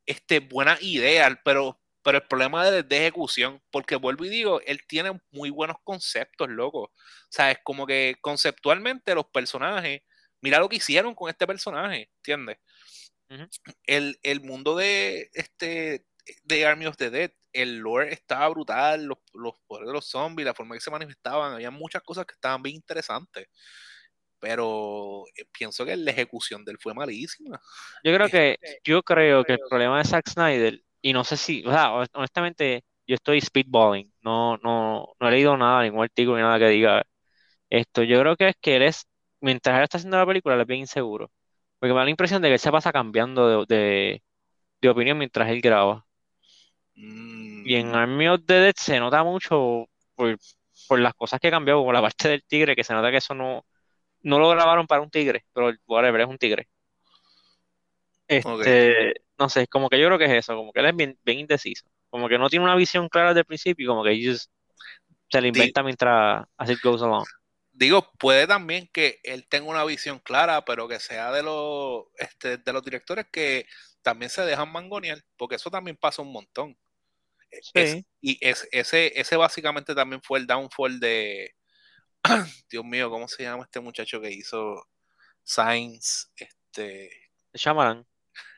este, 0.06 0.40
buenas 0.40 0.82
ideas, 0.82 1.36
pero, 1.44 1.80
pero 2.02 2.18
el 2.18 2.24
problema 2.28 2.64
de, 2.70 2.82
de 2.84 2.98
ejecución, 2.98 3.62
porque 3.70 3.96
vuelvo 3.96 4.24
y 4.24 4.30
digo, 4.30 4.60
él 4.66 4.80
tiene 4.86 5.20
muy 5.32 5.50
buenos 5.50 5.78
conceptos, 5.84 6.48
loco. 6.48 6.82
O 6.84 6.92
sea, 7.30 7.50
es 7.50 7.58
como 7.64 7.86
que 7.86 8.16
conceptualmente 8.20 9.14
los 9.14 9.26
personajes, 9.26 10.02
mira 10.42 10.60
lo 10.60 10.68
que 10.68 10.76
hicieron 10.76 11.14
con 11.14 11.30
este 11.30 11.46
personaje, 11.46 12.10
¿entiendes? 12.18 12.58
El, 13.86 14.18
el 14.22 14.40
mundo 14.40 14.76
de 14.76 15.30
este 15.34 16.06
de 16.44 16.66
Army 16.66 16.86
of 16.86 16.96
the 16.96 17.10
Dead, 17.10 17.30
el 17.52 17.78
lore 17.78 18.12
estaba 18.12 18.48
brutal, 18.48 19.04
los, 19.04 19.18
los 19.32 19.54
poderes 19.66 19.88
de 19.88 19.92
los 19.92 20.06
zombies, 20.06 20.46
la 20.46 20.54
forma 20.54 20.74
que 20.74 20.80
se 20.80 20.90
manifestaban, 20.90 21.52
había 21.54 21.70
muchas 21.70 22.02
cosas 22.02 22.26
que 22.26 22.34
estaban 22.34 22.62
bien 22.62 22.76
interesantes. 22.76 23.48
Pero 24.40 25.24
eh, 25.36 25.44
pienso 25.52 25.84
que 25.84 25.96
la 25.96 26.10
ejecución 26.12 26.64
de 26.64 26.72
él 26.72 26.78
fue 26.80 26.94
malísima. 26.94 27.60
Yo 28.02 28.14
creo 28.14 28.30
que, 28.30 28.58
Este, 28.62 28.82
yo 28.84 29.02
creo 29.02 29.44
que 29.44 29.54
el 29.54 29.60
problema 29.68 29.98
de 29.98 30.04
Zack 30.04 30.28
Snyder, 30.28 30.80
y 31.02 31.12
no 31.12 31.24
sé 31.24 31.36
si, 31.36 31.64
o 31.66 31.70
sea, 31.70 31.90
hon- 31.92 32.06
honestamente, 32.14 32.84
yo 33.06 33.14
estoy 33.16 33.40
speedballing, 33.40 34.12
no, 34.22 34.56
no, 34.58 35.08
no 35.18 35.28
he 35.28 35.30
leído 35.30 35.56
nada, 35.56 35.82
ningún 35.82 36.02
artículo 36.04 36.36
ni 36.36 36.42
nada 36.42 36.58
que 36.58 36.68
diga 36.68 37.02
esto. 37.70 38.02
Yo 38.04 38.20
creo 38.20 38.36
que 38.36 38.48
es 38.50 38.56
que 38.60 38.76
él 38.76 38.82
es, 38.82 39.06
mientras 39.40 39.78
él 39.78 39.84
está 39.84 39.98
haciendo 39.98 40.18
la 40.18 40.26
película, 40.26 40.54
él 40.56 40.62
es 40.62 40.66
bien 40.66 40.80
inseguro. 40.82 41.30
Porque 41.80 41.92
me 41.94 41.98
da 42.00 42.04
la 42.04 42.10
impresión 42.10 42.42
de 42.42 42.48
que 42.50 42.54
él 42.54 42.60
se 42.60 42.72
pasa 42.72 42.92
cambiando 42.92 43.66
de, 43.66 43.76
de, 43.76 44.24
de 44.82 44.90
opinión 44.90 45.18
mientras 45.18 45.50
él 45.50 45.60
graba. 45.62 46.06
mm, 46.96 47.62
Y 47.62 47.74
en 47.76 47.94
Army 47.94 48.28
of 48.28 48.42
the 48.46 48.54
Dead 48.54 48.74
se 48.76 49.00
nota 49.00 49.24
mucho 49.24 49.86
por, 50.14 50.38
por 50.86 50.98
las 51.00 51.14
cosas 51.14 51.40
que 51.40 51.50
cambió, 51.50 51.78
como 51.78 51.92
la 51.92 52.00
parte 52.02 52.28
del 52.28 52.44
tigre, 52.44 52.76
que 52.76 52.84
se 52.84 52.94
nota 52.94 53.10
que 53.10 53.18
eso 53.18 53.34
no, 53.34 53.66
no 54.26 54.38
lo 54.40 54.48
grabaron 54.50 54.86
para 54.88 55.02
un 55.02 55.10
tigre, 55.10 55.44
pero 55.54 55.72
whatever, 55.86 56.20
es 56.22 56.28
un 56.28 56.38
tigre. 56.38 56.68
Este, 58.28 59.14
no 59.38 59.48
sé, 59.48 59.68
como 59.68 59.88
que 59.88 60.00
yo 60.00 60.06
creo 60.08 60.18
que 60.18 60.24
es 60.26 60.32
eso, 60.32 60.56
como 60.56 60.72
que 60.72 60.80
él 60.80 60.86
es 60.86 60.96
bien, 60.96 61.18
bien 61.24 61.40
indeciso. 61.40 61.86
Como 62.10 62.28
que 62.28 62.38
no 62.38 62.48
tiene 62.50 62.64
una 62.64 62.74
visión 62.76 63.08
clara 63.08 63.28
desde 63.30 63.40
el 63.40 63.46
principio 63.46 63.84
y 63.84 63.88
como 63.88 64.02
que 64.04 64.20
just 64.26 64.50
se 65.30 65.40
le 65.42 65.48
inventa 65.48 65.82
mientras 65.84 66.46
as 66.58 66.70
it 66.70 66.80
goes 66.82 67.02
along. 67.02 67.26
digo, 67.72 68.10
puede 68.18 68.46
también 68.46 68.88
que 68.92 69.20
él 69.24 69.46
tenga 69.48 69.68
una 69.70 69.84
visión 69.84 70.18
clara, 70.20 70.64
pero 70.64 70.88
que 70.88 71.00
sea 71.00 71.32
de 71.32 71.42
los, 71.42 72.04
este, 72.18 72.58
de 72.58 72.72
los 72.72 72.82
directores 72.84 73.26
que 73.30 73.66
también 74.02 74.30
se 74.30 74.42
dejan 74.44 74.70
mangonear, 74.72 75.22
porque 75.36 75.56
eso 75.56 75.70
también 75.70 75.96
pasa 75.96 76.22
un 76.22 76.32
montón. 76.32 76.78
Es- 77.74 78.00
y 78.22 78.38
es, 78.46 78.68
ese, 78.72 79.18
ese 79.20 79.36
básicamente 79.36 79.94
también 79.96 80.22
fue 80.22 80.40
el 80.40 80.48
downfall 80.48 81.00
de, 81.00 81.55
Dios 82.70 82.84
mío, 82.84 83.10
¿cómo 83.10 83.28
se 83.28 83.42
llama 83.42 83.64
este 83.64 83.80
muchacho 83.80 84.20
que 84.20 84.30
hizo 84.30 84.86
Science? 85.44 86.26
Este, 86.36 87.10
Shyamalan. 87.54 88.06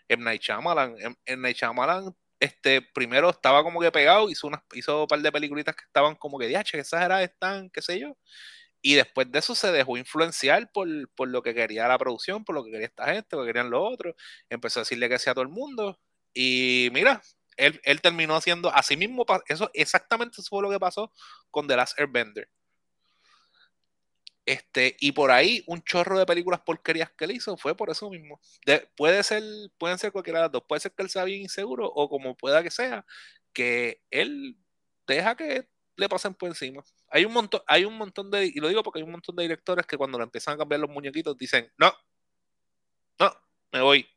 M. 0.08 0.24
Night 0.24 0.42
Shyamalan. 0.42 0.96
M. 0.98 1.16
M. 1.26 1.42
Night 1.42 1.56
Shyamalan, 1.56 2.14
este, 2.40 2.82
primero 2.82 3.30
estaba 3.30 3.62
como 3.62 3.80
que 3.80 3.90
pegado, 3.90 4.30
hizo, 4.30 4.46
unas, 4.46 4.62
hizo 4.72 5.02
un 5.02 5.08
par 5.08 5.20
de 5.20 5.32
peliculitas 5.32 5.74
que 5.74 5.84
estaban 5.84 6.14
como 6.14 6.38
que, 6.38 6.46
diache, 6.46 6.72
que 6.72 6.82
exageradas 6.82 7.24
están, 7.24 7.68
qué 7.70 7.82
sé 7.82 7.98
yo. 8.00 8.16
Y 8.80 8.94
después 8.94 9.30
de 9.32 9.40
eso 9.40 9.54
se 9.54 9.72
dejó 9.72 9.96
influenciar 9.96 10.70
por, 10.72 10.88
por 11.16 11.28
lo 11.28 11.42
que 11.42 11.54
quería 11.54 11.88
la 11.88 11.98
producción, 11.98 12.44
por 12.44 12.54
lo 12.54 12.64
que 12.64 12.70
quería 12.70 12.86
esta 12.86 13.06
gente, 13.06 13.36
lo 13.36 13.42
que 13.42 13.48
querían 13.48 13.70
los 13.70 13.82
otros. 13.92 14.14
Empezó 14.48 14.80
a 14.80 14.82
decirle 14.82 15.08
que 15.08 15.18
sea 15.18 15.32
a 15.32 15.34
todo 15.34 15.42
el 15.42 15.50
mundo. 15.50 15.98
Y 16.32 16.90
mira, 16.92 17.20
él, 17.56 17.80
él 17.84 18.00
terminó 18.00 18.36
haciendo 18.36 18.72
así 18.72 18.96
mismo, 18.96 19.26
eso 19.48 19.70
exactamente 19.74 20.40
eso 20.40 20.48
fue 20.48 20.62
lo 20.62 20.70
que 20.70 20.78
pasó 20.78 21.12
con 21.50 21.66
The 21.66 21.76
Last 21.76 21.98
Airbender. 21.98 22.48
Este, 24.48 24.96
y 24.98 25.12
por 25.12 25.30
ahí 25.30 25.62
un 25.66 25.82
chorro 25.82 26.18
de 26.18 26.24
películas 26.24 26.60
porquerías 26.60 27.10
que 27.10 27.26
él 27.26 27.32
hizo 27.32 27.58
fue 27.58 27.76
por 27.76 27.90
eso 27.90 28.08
mismo. 28.08 28.40
De- 28.64 28.88
puede 28.96 29.22
ser, 29.22 29.42
pueden 29.76 29.98
ser 29.98 30.10
cualquiera 30.10 30.38
de 30.38 30.44
las 30.46 30.52
dos. 30.52 30.62
Puede 30.66 30.80
ser 30.80 30.92
que 30.92 31.02
él 31.02 31.10
sea 31.10 31.24
bien 31.24 31.42
inseguro 31.42 31.86
o 31.86 32.08
como 32.08 32.34
pueda 32.34 32.62
que 32.62 32.70
sea, 32.70 33.04
que 33.52 34.00
él 34.10 34.56
deja 35.06 35.36
que 35.36 35.68
le 35.96 36.08
pasen 36.08 36.32
por 36.32 36.48
encima. 36.48 36.82
Hay 37.10 37.26
un 37.26 37.34
montón, 37.34 37.60
hay 37.66 37.84
un 37.84 37.98
montón 37.98 38.30
de, 38.30 38.46
y 38.46 38.54
lo 38.54 38.68
digo 38.68 38.82
porque 38.82 39.00
hay 39.00 39.02
un 39.02 39.10
montón 39.10 39.36
de 39.36 39.42
directores 39.42 39.84
que 39.84 39.98
cuando 39.98 40.16
le 40.16 40.24
empiezan 40.24 40.54
a 40.54 40.56
cambiar 40.56 40.80
los 40.80 40.88
muñequitos 40.88 41.36
dicen, 41.36 41.70
no, 41.76 41.92
no, 43.20 43.30
me 43.70 43.82
voy. 43.82 44.08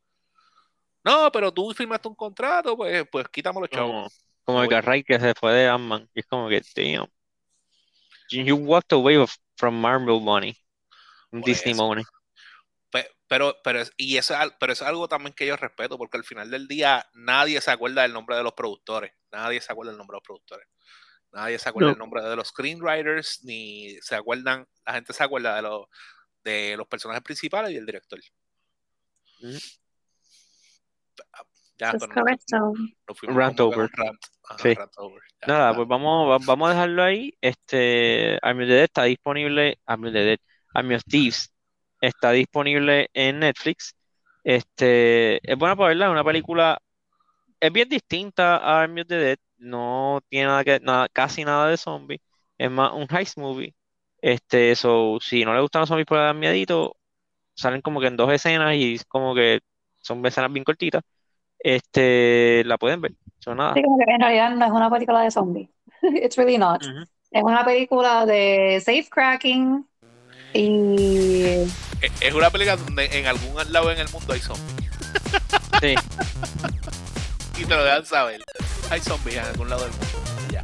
No, 1.03 1.29
pero 1.29 1.51
tú 1.53 1.73
firmaste 1.73 2.07
un 2.07 2.15
contrato, 2.15 2.77
pues, 2.77 3.05
pues 3.11 3.27
quítame 3.27 3.59
los 3.59 3.69
chavos. 3.69 3.91
Como, 3.91 4.09
como 4.45 4.63
el. 4.63 4.69
Garray 4.69 5.03
que 5.03 5.19
se 5.19 5.33
fue 5.33 5.51
de 5.51 5.67
Ant-Man. 5.67 6.09
Es 6.13 6.25
como 6.25 6.47
que, 6.47 6.61
damn. 6.73 7.11
You 8.31 8.55
walked 8.55 8.93
away 8.93 9.23
from 9.57 9.79
Marvel 9.79 10.19
money. 10.21 10.55
Por 11.29 11.43
Disney 11.43 11.73
eso. 11.73 11.83
money. 11.87 12.03
Pe- 12.89 13.09
Pero, 13.27 13.55
pero, 13.63 13.79
es- 13.81 13.93
y 13.97 14.17
eso, 14.17 14.35
pero 14.59 14.73
eso 14.73 14.83
es 14.83 14.89
algo 14.89 15.07
también 15.07 15.33
que 15.33 15.45
yo 15.45 15.55
respeto, 15.55 15.97
porque 15.97 16.17
al 16.17 16.23
final 16.25 16.49
del 16.49 16.67
día 16.67 17.05
nadie 17.13 17.61
se 17.61 17.71
acuerda 17.71 18.01
del 18.01 18.13
nombre 18.13 18.35
de 18.35 18.43
los 18.43 18.53
productores. 18.53 19.13
Nadie 19.31 19.61
se 19.61 19.71
acuerda 19.71 19.91
del 19.91 19.97
nombre 19.97 20.15
de 20.15 20.17
los 20.17 20.23
productores. 20.27 20.67
Nadie 21.31 21.57
se 21.59 21.69
acuerda 21.69 21.87
No. 21.87 21.93
del 21.93 21.99
nombre 21.99 22.21
de 22.23 22.35
los 22.35 22.49
screenwriters, 22.49 23.43
ni 23.45 23.95
se 24.01 24.15
acuerdan, 24.15 24.67
la 24.85 24.93
gente 24.93 25.13
se 25.13 25.23
acuerda 25.23 25.55
de 25.55 25.61
los, 25.61 25.85
de 26.43 26.75
los 26.77 26.87
personajes 26.87 27.23
principales 27.23 27.71
y 27.71 27.77
el 27.77 27.85
director. 27.85 28.19
Ujú. 29.41 29.57
Ya, 31.81 31.91
es 31.91 32.07
correcto. 32.07 32.73
nos 33.07 33.17
fuimos 33.19 33.35
Rant 33.35 33.59
over. 33.59 33.79
un 33.79 33.89
rant. 33.97 34.19
Ajá, 34.49 34.59
Sí. 34.59 34.73
rant 34.75 34.91
over. 34.97 35.21
Ya, 35.41 35.47
Nada, 35.47 35.71
ya. 35.71 35.75
pues 35.75 35.87
vamos, 35.87 36.29
va- 36.29 36.45
vamos 36.45 36.69
a 36.69 36.73
dejarlo 36.73 37.03
ahí. 37.03 37.33
Este, 37.41 38.37
Army 38.41 38.63
of 38.63 38.69
the 38.69 38.73
Dead 38.75 38.83
está 38.83 39.03
disponible, 39.03 39.79
Army 39.85 40.07
of 40.09 40.13
the 40.13 40.19
Dead, 40.23 40.39
Army 40.73 40.95
of 40.95 41.03
Thieves 41.03 41.51
está 41.99 42.31
disponible 42.31 43.09
en 43.13 43.39
Netflix. 43.39 43.95
Este, 44.43 45.37
es 45.51 45.57
buena 45.57 45.75
para 45.75 45.89
verla, 45.89 46.05
es 46.05 46.11
una 46.11 46.23
película, 46.23 46.79
es 47.59 47.71
bien 47.71 47.89
distinta 47.89 48.57
a 48.57 48.81
Army 48.83 49.01
of 49.01 49.07
the 49.07 49.17
Dead, 49.17 49.37
no 49.57 50.19
tiene 50.29 50.47
nada 50.47 50.63
que, 50.63 50.79
nada, 50.79 51.09
casi 51.09 51.43
nada 51.45 51.67
de 51.69 51.77
zombies, 51.77 52.21
es 52.57 52.69
más 52.71 52.91
un 52.93 53.07
heist 53.09 53.37
movie. 53.37 53.73
Este, 54.21 54.75
so, 54.75 55.19
si 55.19 55.43
no 55.45 55.53
le 55.53 55.61
gustan 55.61 55.81
los 55.81 55.89
zombies 55.89 56.05
por 56.07 56.17
dar 56.19 56.35
miedito, 56.35 56.95
salen 57.55 57.81
como 57.81 57.99
que 57.99 58.07
en 58.07 58.17
dos 58.17 58.31
escenas 58.31 58.75
y 58.75 58.99
como 59.07 59.33
que 59.35 59.61
son 60.01 60.23
escenas 60.25 60.51
bien 60.53 60.63
cortitas. 60.63 61.03
Este, 61.63 62.63
la 62.65 62.77
pueden 62.77 63.01
ver, 63.01 63.13
son 63.39 63.57
nada. 63.57 63.73
Sí, 63.75 63.83
como 63.83 63.97
que 63.97 64.11
en 64.11 64.19
realidad 64.21 64.51
no 64.55 64.65
es 64.65 64.71
una 64.71 64.89
película 64.89 65.21
de 65.21 65.31
zombies. 65.31 65.69
It's 66.01 66.35
really 66.37 66.57
not. 66.57 66.81
Es 67.31 67.43
una 67.43 67.63
película 67.63 68.25
de 68.25 68.81
safecracking 68.83 69.85
y 70.53 71.45
Es- 72.01 72.11
Es 72.21 72.33
una 72.33 72.49
película 72.49 72.75
donde 72.77 73.05
en 73.17 73.27
algún 73.27 73.55
lado 73.71 73.91
en 73.91 73.99
el 73.99 74.09
mundo 74.09 74.33
hay 74.33 74.39
zombies. 74.39 74.89
Sí. 75.81 75.95
Y 77.59 77.65
te 77.65 77.75
lo 77.75 77.83
dejan 77.83 78.03
saber. 78.05 78.41
Hay 78.89 78.99
zombies 79.01 79.37
en 79.37 79.45
algún 79.45 79.69
lado 79.69 79.83
del 79.83 79.91
mundo. 79.91 80.07
Ya. 80.51 80.63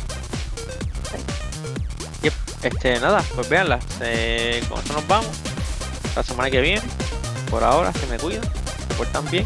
Este, 2.63 2.99
nada, 2.99 3.23
pues 3.36 3.47
véanla. 3.49 3.77
Eh, 4.01 4.63
con 4.67 4.79
esto 4.79 4.93
nos 4.93 5.07
vamos. 5.07 5.29
La 6.15 6.23
semana 6.23 6.49
que 6.49 6.60
viene. 6.60 6.81
Por 7.51 7.63
ahora, 7.63 7.93
se 7.93 8.07
me 8.07 8.17
cuidan. 8.17 8.41
Se 8.43 8.95
portan 8.97 9.29
bien. 9.29 9.45